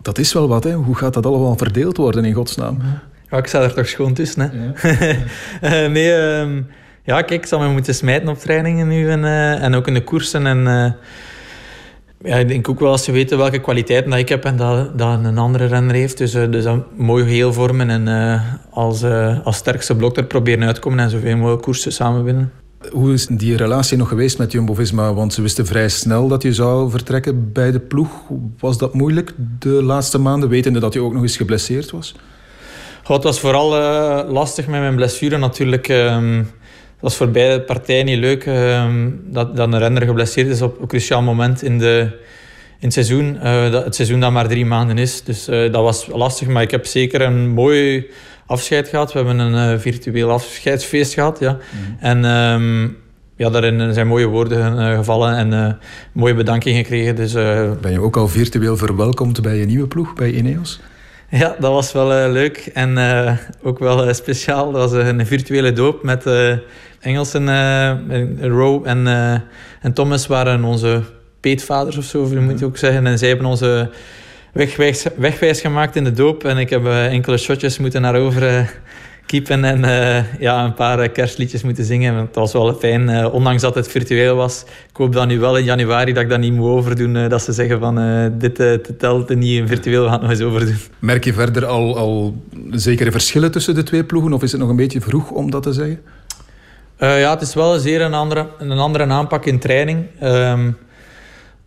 [0.01, 0.73] Dat is wel wat, hè?
[0.73, 2.77] Hoe gaat dat allemaal verdeeld worden in godsnaam?
[3.29, 4.49] Ja, ik sta er toch schoon tussen, hè?
[4.57, 5.85] Ja.
[5.85, 6.63] uh, nee, uh,
[7.03, 9.93] ja, kijk, ik zal me moeten smijten op trainingen nu en, uh, en ook in
[9.93, 10.47] de koersen.
[10.47, 10.91] En, eh,
[12.31, 14.97] ja, ik denk ook wel als ze weten welke kwaliteiten dat ik heb en dat,
[14.97, 16.17] dat een andere renner heeft.
[16.17, 18.39] Dus, dus dat mooi geheel vormen en
[18.69, 19.03] als,
[19.43, 22.60] als sterkste blok er proberen uitkomen en zoveel mogelijk koersen samen winnen.
[22.89, 25.13] Hoe is die relatie nog geweest met Jumbo-Visma?
[25.13, 28.09] Want ze wisten vrij snel dat je zou vertrekken bij de ploeg.
[28.59, 32.15] Was dat moeilijk de laatste maanden, wetende dat je ook nog eens geblesseerd was?
[33.03, 35.87] Goh, het was vooral uh, lastig met mijn blessure natuurlijk.
[35.87, 40.87] Het was voor beide partijen niet leuk um, dat, een renner geblesseerd is op een
[40.87, 41.99] cruciaal moment in, de,
[42.79, 43.35] in het seizoen.
[43.35, 45.23] Uh, dat, het seizoen dat maar drie maanden is.
[45.23, 48.09] Dus uh, dat was lastig, maar ik heb zeker een mooi
[48.51, 49.13] afscheid gehad.
[49.13, 51.39] We hebben een uh, virtueel afscheidsfeest gehad.
[51.39, 51.51] Ja.
[51.51, 51.97] Mm.
[51.99, 52.97] En um,
[53.35, 55.73] ja, daarin zijn mooie woorden uh, gevallen en uh,
[56.11, 57.15] mooie bedanking gekregen.
[57.15, 57.33] Dus,
[57.81, 60.79] ben je ook al virtueel verwelkomd bij je nieuwe ploeg, bij Ineos?
[61.29, 63.31] Ja, dat was wel uh, leuk en uh,
[63.63, 64.71] ook wel uh, speciaal.
[64.71, 66.25] Dat was een virtuele doop met
[66.99, 67.45] Engelsen,
[68.41, 69.07] Rowe en,
[69.81, 71.01] en Thomas waren onze
[71.39, 73.07] peetvaders of zo, moet je ook zeggen.
[73.07, 73.89] En zij hebben onze
[74.53, 76.43] wegwijs, wegwijs gemaakt in de doop.
[76.43, 78.69] En ik heb enkele shotjes moeten naar over
[79.31, 82.15] kiepen en uh, ja, een paar kerstliedjes moeten zingen.
[82.15, 84.63] Het was wel fijn, uh, ondanks dat het virtueel was.
[84.89, 87.15] Ik hoop dan nu wel in januari dat ik dat niet moet overdoen.
[87.15, 87.95] Uh, dat ze zeggen van
[88.37, 90.77] dit telt niet in virtueel, we gaan het nog eens overdoen.
[90.99, 94.33] Merk je verder al, al zekere verschillen tussen de twee ploegen?
[94.33, 95.99] Of is het nog een beetje vroeg om dat te zeggen?
[96.97, 100.05] ja, het is wel zeer een andere, een andere aanpak in training.
[100.23, 100.77] Um,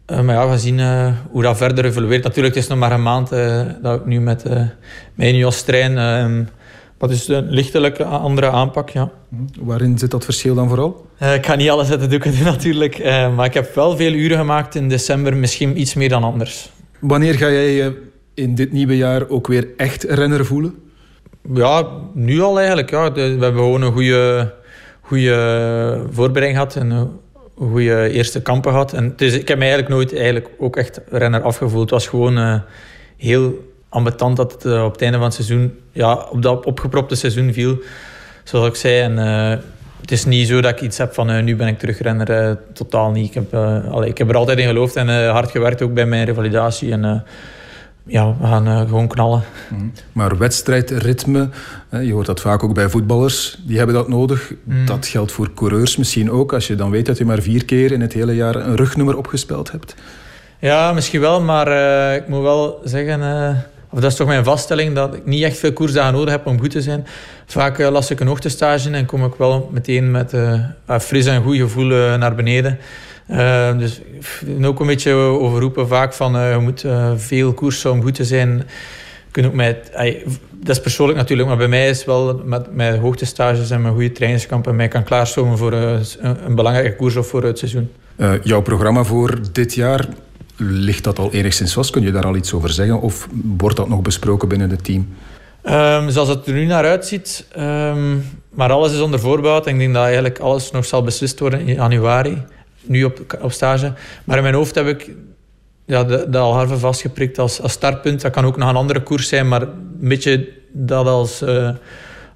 [0.07, 0.81] maar ja, we zien
[1.31, 2.23] hoe dat verder evolueert.
[2.23, 3.31] Natuurlijk, het is nog maar een maand
[3.83, 4.45] dat ik nu met
[5.15, 5.99] mijn Jos train.
[5.99, 6.45] Ehm,
[6.99, 9.11] dat is een lichtelijke andere aanpak, ja.
[9.61, 11.07] Waarin zit dat verschil dan vooral?
[11.23, 12.99] Uh, ik ga niet alles uit de doeken doen natuurlijk.
[12.99, 15.37] Uh, maar ik heb wel veel uren gemaakt in december.
[15.37, 16.71] Misschien iets meer dan anders.
[17.01, 18.03] Wanneer ga jij je
[18.35, 20.75] in dit nieuwe jaar ook weer echt renner voelen?
[21.55, 22.91] Ja, nu al eigenlijk.
[22.91, 23.13] Ja.
[23.13, 24.55] we hebben gewoon een goede,
[25.01, 26.77] goede voorbereiding gehad.
[26.77, 27.11] En
[27.59, 28.93] goede eerste kampen gehad.
[28.93, 31.81] En dus ik heb me eigenlijk nooit eigenlijk ook echt renner afgevoeld.
[31.81, 32.61] Het was gewoon uh,
[33.17, 37.53] heel ambetant dat het op het einde van het seizoen ja, op dat opgepropte seizoen
[37.53, 37.79] viel.
[38.45, 39.01] Zoals ik zei.
[39.01, 39.59] En, uh,
[40.01, 42.59] het is niet zo dat ik iets heb van nu ben ik terugrenner.
[42.73, 43.29] Totaal niet.
[43.29, 43.57] Ik heb,
[44.05, 46.93] ik heb er altijd in geloofd en hard gewerkt ook bij mijn revalidatie.
[46.93, 47.25] En
[48.07, 49.43] ja, we gaan gewoon knallen.
[49.69, 49.93] Mm.
[50.13, 51.49] Maar wedstrijdritme,
[51.91, 54.53] je hoort dat vaak ook bij voetballers, die hebben dat nodig.
[54.65, 54.87] Mm.
[54.87, 57.93] Dat geldt voor coureurs misschien ook, als je dan weet dat je maar vier keer
[57.93, 59.95] in het hele jaar een rugnummer opgespeld hebt.
[60.59, 61.69] Ja, misschien wel, maar
[62.15, 63.21] ik moet wel zeggen
[63.91, 66.61] of dat is toch mijn vaststelling, dat ik niet echt veel koersdagen nodig heb om
[66.61, 67.07] goed te zijn.
[67.47, 70.61] Vaak las ik een ochtendstage en kom ik wel meteen met uh,
[71.01, 71.87] fris en goed gevoel
[72.17, 72.79] naar beneden.
[73.79, 74.01] Dus
[74.63, 76.85] ook een beetje overroepen vaak van je moet
[77.17, 78.63] veel koersen om goed te zijn.
[79.31, 79.91] Kun ook met,
[80.51, 84.13] dat is persoonlijk natuurlijk, maar bij mij is wel met mijn hoogtestages en mijn goede
[84.13, 86.05] trainingskampen mij kan klaarstomen voor een,
[86.45, 87.91] een belangrijke koers of voor het seizoen.
[88.43, 90.09] jouw programma voor dit jaar,
[90.57, 91.91] Ligt dat al enigszins vast?
[91.91, 93.01] Kun je daar al iets over zeggen?
[93.01, 95.09] Of wordt dat nog besproken binnen het team?
[95.65, 97.47] Um, zoals het er nu naar uitziet.
[97.59, 99.59] Um, maar alles is onder voorbouw.
[99.59, 102.43] Ik denk dat eigenlijk alles nog zal beslist worden in januari.
[102.87, 103.93] Nu op, op stage.
[104.25, 105.11] Maar in mijn hoofd heb ik
[105.85, 108.21] ja, de, de Algarve vastgeprikt als, als startpunt.
[108.21, 109.49] Dat kan ook nog een andere koers zijn.
[109.49, 111.71] Maar een beetje dat als, uh,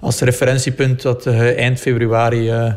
[0.01, 1.03] als referentiepunt.
[1.03, 2.75] Dat uh, eind februari uh,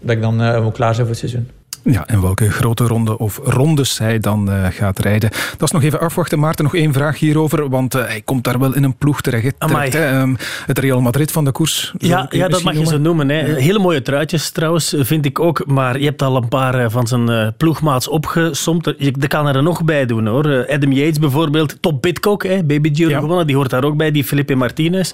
[0.00, 1.59] dat ik dan moet klaar zijn voor het seizoen.
[1.82, 5.30] Ja, en welke grote ronde of rondes hij dan uh, gaat rijden.
[5.30, 6.38] Dat is nog even afwachten.
[6.38, 9.54] Maarten, nog één vraag hierover, want uh, hij komt daar wel in een ploeg terecht.
[9.58, 11.94] terecht um, het Real Madrid van de koers.
[11.98, 13.28] Ja, ja dat mag je zo noemen.
[13.28, 13.54] Hè.
[13.54, 15.66] Hele mooie truitjes trouwens, vind ik ook.
[15.66, 18.94] Maar je hebt al een paar uh, van zijn ploegmaats opgesomd.
[18.98, 20.66] Je kan er nog bij doen hoor.
[20.68, 23.20] Adam Yates bijvoorbeeld, Top Pitcock, hè, Baby Giro ja.
[23.20, 23.46] gewonnen.
[23.46, 24.10] Die hoort daar ook bij.
[24.10, 25.12] Die Felipe Martinez,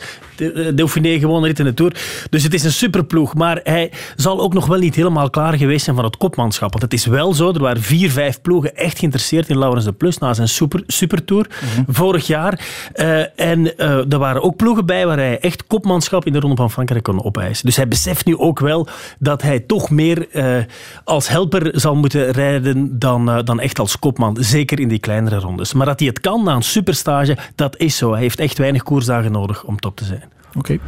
[0.74, 1.96] Dauphiné gewonnen, rit in de Tour.
[2.30, 3.34] Dus het is een superploeg.
[3.34, 6.16] Maar hij zal ook nog wel niet helemaal klaar geweest zijn van het
[6.58, 9.92] want het is wel zo, er waren vier, vijf ploegen echt geïnteresseerd in Laurens de
[9.92, 11.94] Plus na zijn super, supertour mm -hmm.
[11.94, 12.66] vorig jaar.
[12.94, 16.56] Uh, en uh, er waren ook ploegen bij waar hij echt kopmanschap in de Ronde
[16.56, 17.66] van Frankrijk kon opeisen.
[17.66, 18.88] Dus hij beseft nu ook wel
[19.18, 20.64] dat hij toch meer uh,
[21.04, 24.36] als helper zal moeten rijden dan, dan echt als kopman.
[24.40, 25.72] Zeker in die kleinere rondes.
[25.72, 28.12] Maar dat hij het kan na een superstage, dat is zo.
[28.12, 30.24] Hij heeft echt weinig koersdagen nodig om top te zijn.
[30.54, 30.58] Oké.
[30.58, 30.80] Okay.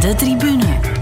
[0.00, 0.93] De tribune.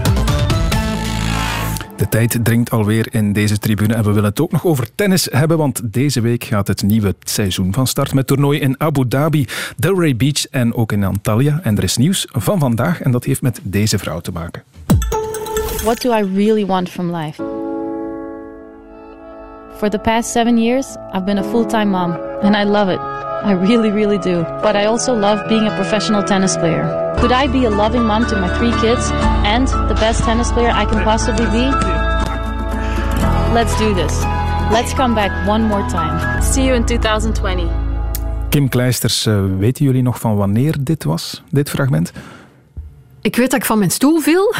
[2.03, 5.27] De tijd dringt alweer in deze tribune en we willen het ook nog over tennis
[5.31, 9.47] hebben, want deze week gaat het nieuwe seizoen van start met toernooi in Abu Dhabi,
[9.77, 11.59] Delray Beach en ook in Antalya.
[11.63, 14.63] En er is nieuws van vandaag en dat heeft met deze vrouw te maken.
[15.83, 17.43] What do I really want from life?
[19.77, 23.32] For the past seven years, I've been a full-time mom and I love it.
[23.43, 24.43] I really, really do.
[24.61, 26.85] But I also love being a professional tennis player.
[27.19, 29.11] Could I be a loving mom to my three kids
[29.43, 31.65] and the best tennis player I can possibly be?
[33.53, 34.23] Let's do this.
[34.71, 36.41] Let's come back one more time.
[36.41, 37.69] See you in 2020.
[38.49, 42.11] Kim Kleisters, uh, weten jullie nog van wanneer dit was, dit fragment?
[43.21, 44.53] Ik weet dat ik van mijn stoel viel.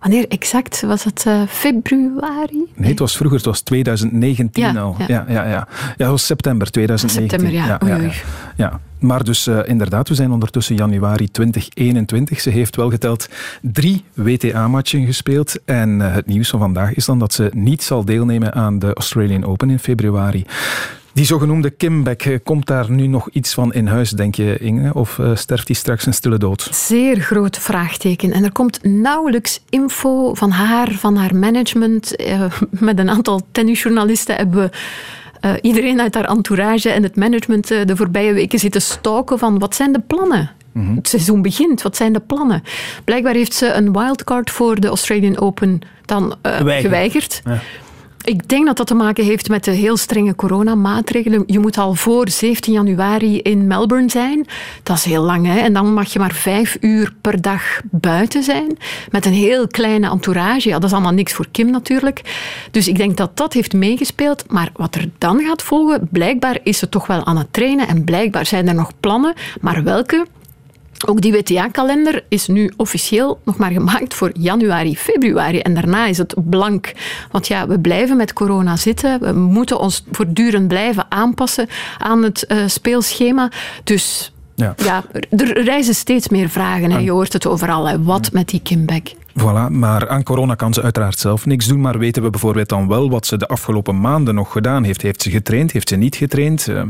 [0.00, 0.82] Wanneer exact?
[0.82, 2.64] Was het uh, februari?
[2.74, 3.36] Nee, het was vroeger.
[3.36, 4.94] Het was 2019 ja, al.
[4.98, 5.06] Ja.
[5.06, 5.50] Ja, ja, ja.
[5.50, 7.38] ja, het was september 2019.
[7.38, 7.96] September, ja.
[7.96, 8.12] ja, ja,
[8.56, 8.80] ja.
[8.98, 12.40] Maar dus uh, inderdaad, we zijn ondertussen januari 2021.
[12.40, 13.28] Ze heeft wel geteld
[13.62, 15.64] drie WTA-matchen gespeeld.
[15.64, 18.94] En uh, het nieuws van vandaag is dan dat ze niet zal deelnemen aan de
[18.94, 20.44] Australian Open in februari.
[21.18, 24.94] Die zogenoemde comeback, eh, komt daar nu nog iets van in huis, denk je, Inge?
[24.94, 26.68] Of uh, sterft die straks een stille dood?
[26.72, 28.32] Zeer groot vraagteken.
[28.32, 32.20] En er komt nauwelijks info van haar, van haar management.
[32.20, 34.70] Uh, met een aantal tennisjournalisten hebben we
[35.46, 39.74] uh, iedereen uit haar entourage en het management de voorbije weken zitten stalken van wat
[39.74, 40.50] zijn de plannen?
[40.72, 40.96] Mm-hmm.
[40.96, 42.62] Het seizoen begint, wat zijn de plannen?
[43.04, 47.42] Blijkbaar heeft ze een wildcard voor de Australian Open dan geweigerd.
[47.44, 47.60] Ja.
[48.28, 51.42] Ik denk dat dat te maken heeft met de heel strenge coronamaatregelen.
[51.46, 54.46] Je moet al voor 17 januari in Melbourne zijn.
[54.82, 55.58] Dat is heel lang, hè?
[55.58, 58.78] En dan mag je maar vijf uur per dag buiten zijn.
[59.10, 60.68] Met een heel kleine entourage.
[60.68, 62.22] Ja, dat is allemaal niks voor Kim natuurlijk.
[62.70, 64.44] Dus ik denk dat dat heeft meegespeeld.
[64.48, 67.88] Maar wat er dan gaat volgen, blijkbaar is ze toch wel aan het trainen.
[67.88, 69.34] En blijkbaar zijn er nog plannen.
[69.60, 70.26] Maar welke?
[71.06, 75.58] Ook die WTA-kalender is nu officieel nog maar gemaakt voor januari, februari.
[75.58, 76.92] En daarna is het blank.
[77.30, 79.20] Want ja, we blijven met corona zitten.
[79.20, 81.68] We moeten ons voortdurend blijven aanpassen
[81.98, 83.50] aan het uh, speelschema.
[83.84, 84.74] Dus ja.
[84.76, 85.04] ja.
[85.30, 86.90] er reizen steeds meer vragen.
[86.90, 86.98] Hè.
[86.98, 87.88] Je hoort het overal.
[87.88, 88.02] Hè.
[88.02, 89.08] Wat met die comeback?
[89.40, 91.80] Voilà, maar aan corona kan ze uiteraard zelf niks doen.
[91.80, 95.02] Maar weten we bijvoorbeeld dan wel wat ze de afgelopen maanden nog gedaan heeft?
[95.02, 95.72] Heeft ze getraind?
[95.72, 96.66] Heeft ze niet getraind?
[96.68, 96.82] Uh,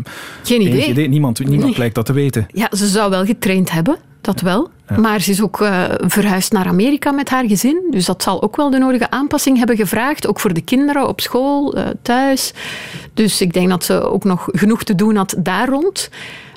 [0.42, 0.88] Geen idee.
[0.88, 1.08] idee.
[1.08, 2.46] Niemand, niemand lijkt dat te weten.
[2.52, 3.96] Ja, ze zou wel getraind hebben.
[4.20, 4.70] Dat wel.
[5.00, 7.86] Maar ze is ook uh, verhuisd naar Amerika met haar gezin.
[7.90, 10.26] Dus dat zal ook wel de nodige aanpassing hebben gevraagd.
[10.26, 12.52] Ook voor de kinderen op school, uh, thuis.
[13.14, 16.10] Dus ik denk dat ze ook nog genoeg te doen had daar rond.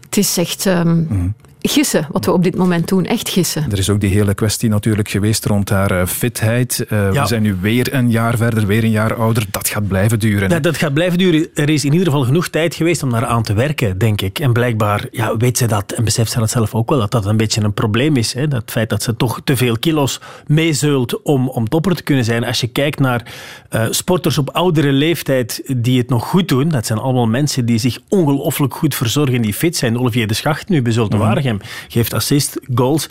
[0.06, 3.06] Het is echt um, mm gissen wat we op dit moment doen.
[3.06, 3.72] Echt gissen.
[3.72, 6.86] Er is ook die hele kwestie natuurlijk geweest rond haar eh, fitheid.
[6.90, 9.46] Uh, We zijn nu weer een jaar verder, weer een jaar ouder.
[9.52, 10.50] Dat gaat blijven duren.
[10.50, 11.48] Dat, dat, gaat blijven duren.
[11.54, 14.40] Er is in ieder geval genoeg tijd geweest om daar aan te werken, denk ik.
[14.40, 17.26] En blijkbaar ja, weet ze dat en beseft ze dat zelf ook wel, dat dat
[17.26, 18.34] een beetje een probleem is.
[18.34, 18.48] Hè?
[18.48, 22.44] Dat feit dat ze toch te veel kilo's meezeult om, om topper te kunnen zijn.
[22.44, 23.34] Als je kijkt naar
[23.72, 27.78] uh, sporters op oudere leeftijd die het nog goed doen, dat zijn allemaal mensen die
[27.78, 30.00] zich ongelooflijk goed verzorgen, die fit zijn.
[30.00, 31.51] Olivier de Schacht nu bij Zulte mm
[31.88, 33.10] geeft assist, goals.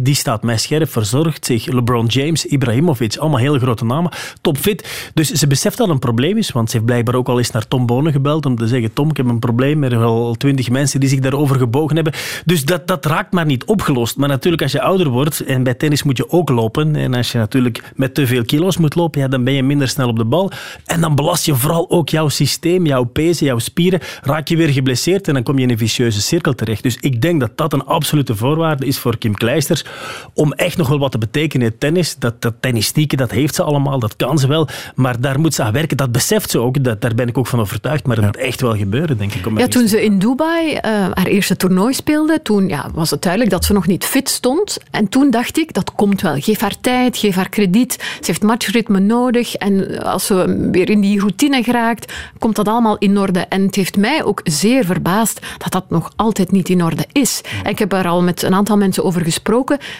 [0.00, 1.66] Die staat mij scherp, verzorgt zich.
[1.66, 4.12] LeBron James, Ibrahimovic, allemaal hele grote namen.
[4.40, 5.10] Topfit.
[5.14, 7.68] Dus ze beseft dat een probleem is, want ze heeft blijkbaar ook al eens naar
[7.68, 9.82] Tom Bonen gebeld om te zeggen, Tom, ik heb een probleem.
[9.82, 12.12] Er zijn al twintig mensen die zich daarover gebogen hebben.
[12.44, 14.16] Dus dat, dat raakt maar niet opgelost.
[14.16, 17.32] Maar natuurlijk, als je ouder wordt, en bij tennis moet je ook lopen, en als
[17.32, 20.16] je natuurlijk met te veel kilo's moet lopen, ja, dan ben je minder snel op
[20.16, 20.50] de bal.
[20.84, 24.00] En dan belast je vooral ook jouw systeem, jouw pezen, jouw spieren.
[24.22, 26.82] Raak je weer geblesseerd en dan kom je in een vicieuze cirkel terecht.
[26.82, 29.34] Dus ik denk dat dat een absolute voorwaarde is voor Kim
[30.34, 32.16] Om echt nog wel wat te betekenen in tennis.
[32.18, 34.68] Dat, dat tennistieke, dat heeft ze allemaal, dat kan ze wel.
[34.94, 35.96] Maar daar moet ze aan werken.
[35.96, 36.84] Dat beseft ze ook.
[36.84, 38.06] Dat, daar ben ik ook van overtuigd.
[38.06, 39.58] Maar dat moet echt wel gebeuren, denk ik.
[39.58, 43.52] ja, toen ze in Dubai uh, haar eerste toernooi speelde, toen ja, was het duidelijk
[43.52, 44.78] dat ze nog niet fit stond.
[44.90, 46.40] En toen dacht ik, dat komt wel.
[46.40, 47.92] Geef haar tijd, geef haar krediet.
[47.92, 49.54] Ze heeft matchritme nodig.
[49.54, 53.40] En als ze weer in die routine geraakt, komt dat allemaal in orde.
[53.40, 57.40] En het heeft mij ook zeer verbaasd dat dat nog altijd niet in orde is.
[57.64, 59.50] En ik heb er al met een aantal mensen over gesproken.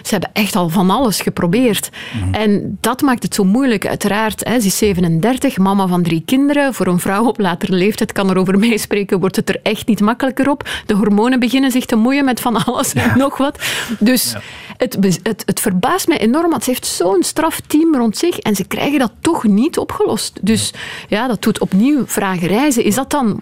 [0.02, 1.90] Ze hebben echt al van alles geprobeerd.
[2.12, 2.34] Mhm.
[2.34, 3.86] En dat maakt het zo moeilijk.
[3.86, 6.74] Uiteraard, hè, ze is 37, mama van drie kinderen.
[6.74, 10.50] Voor een vrouw op latere leeftijd kan erover meespreken, wordt het er echt niet makkelijker
[10.50, 10.68] op.
[10.86, 13.58] De hormonen beginnen zich te moeien met van alles en nog wat.
[13.98, 14.34] Dus
[14.76, 18.56] het, het, het verbaast mij enorm, want ze heeft zo'n straf team rond zich en
[18.56, 20.38] ze krijgen dat toch niet opgelost.
[20.42, 20.72] Dus
[21.08, 22.84] ja, dat doet opnieuw vragen reizen.
[22.84, 23.40] Is dat dan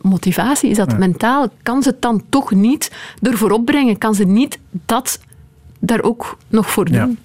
[0.00, 0.70] motivatie?
[0.70, 1.48] Is dat mentaal?
[1.62, 2.90] Kan ze het dan toch niet
[3.22, 3.98] ervoor opbrengen?
[3.98, 5.20] Kan ze niet dat
[5.78, 7.18] daar ook nog voor doen?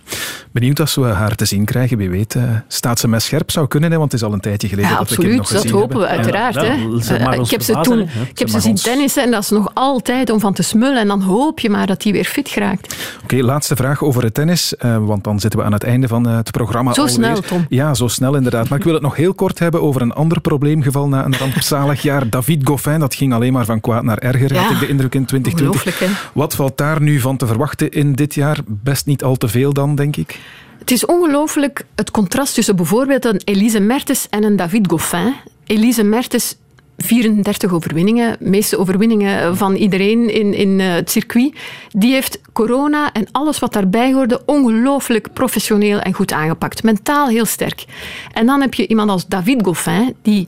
[0.54, 1.98] Benieuwd als we haar te zien krijgen.
[1.98, 4.40] Wie weet, uh, staat ze met scherp zou kunnen, hè, want het is al een
[4.40, 6.56] tijdje geleden ja, dat absoluut, we nog dat hopen we uiteraard.
[6.56, 6.76] hè.
[6.76, 8.00] Uh, ik heb ze toen
[8.30, 11.00] ik heb ze zien tennissen en dat is nog altijd om van te smullen.
[11.00, 12.96] En dan hoop je maar dat die weer fit geraakt.
[13.24, 16.28] Oké, laatste vraag over het tennis, uh, want dan zitten we aan het einde van
[16.28, 17.16] het programma Zo alweer.
[17.16, 17.66] snel, Tom.
[17.70, 18.70] Ja, zo snel inderdaad.
[18.70, 22.02] Maar ik wil het nog heel kort hebben over een ander probleemgeval na een rampzalig
[22.10, 22.30] jaar.
[22.30, 25.16] David Goffin, dat ging alleen maar van kwaad naar erger, ja, had ik de indruk
[25.16, 26.32] in 2020.
[26.34, 28.58] Wat valt daar nu van te verwachten in dit jaar?
[28.66, 30.40] Best niet al te veel dan, denk ik.
[30.84, 35.34] Het is ongelooflijk het contrast tussen bijvoorbeeld een Elise Mertens en een David Goffin.
[35.66, 36.56] Elise Mertens
[36.98, 41.56] 34 overwinningen, meeste overwinningen van iedereen in, in eh, het circuit.
[41.92, 46.84] Die heeft corona en alles wat daarbij hoorde ongelooflijk professioneel en goed aangepakt.
[46.84, 47.86] Mentaal heel sterk.
[48.34, 50.48] En dan heb je iemand als David Goffin, die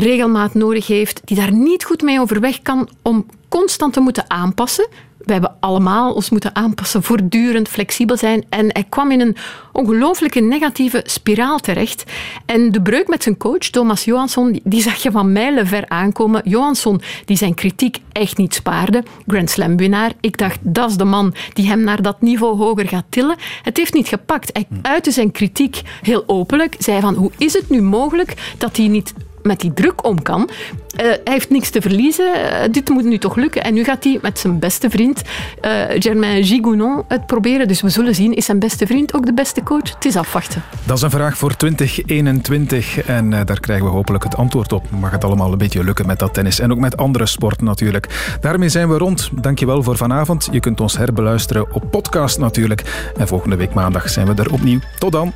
[0.00, 4.88] regelmaat nodig heeft, die daar niet goed mee overweg kan om constant te moeten aanpassen
[5.24, 8.44] we hebben allemaal ons moeten aanpassen, voortdurend flexibel zijn.
[8.48, 9.36] En hij kwam in een
[9.72, 12.04] ongelooflijke negatieve spiraal terecht.
[12.46, 16.42] En de breuk met zijn coach, Thomas Johansson, die zag je van mijlen ver aankomen.
[16.44, 19.02] Johansson, die zijn kritiek echt niet spaarde.
[19.26, 20.12] Grand Slam winnaar.
[20.20, 23.36] Ik dacht, dat is de man die hem naar dat niveau hoger gaat tillen.
[23.62, 24.50] Het heeft niet gepakt.
[24.52, 26.76] Hij uitte zijn kritiek heel openlijk.
[26.78, 29.12] Zei van, hoe is het nu mogelijk dat hij niet
[29.42, 30.40] met die druk om kan.
[30.40, 32.34] Uh, hij heeft niks te verliezen.
[32.34, 33.64] Uh, dit moet nu toch lukken.
[33.64, 35.22] En nu gaat hij met zijn beste vriend,
[35.62, 37.68] uh, Germain Gigounon, het proberen.
[37.68, 39.94] Dus we zullen zien, is zijn beste vriend ook de beste coach?
[39.94, 40.62] Het is afwachten.
[40.84, 44.90] Dat is een vraag voor 2021 en daar krijgen we hopelijk het antwoord op.
[44.90, 48.36] Mag het allemaal een beetje lukken met dat tennis en ook met andere sporten natuurlijk.
[48.40, 49.30] Daarmee zijn we rond.
[49.32, 50.48] Dankjewel voor vanavond.
[50.52, 53.10] Je kunt ons herbeluisteren op podcast natuurlijk.
[53.16, 54.80] En volgende week maandag zijn we er opnieuw.
[54.98, 55.32] Tot dan.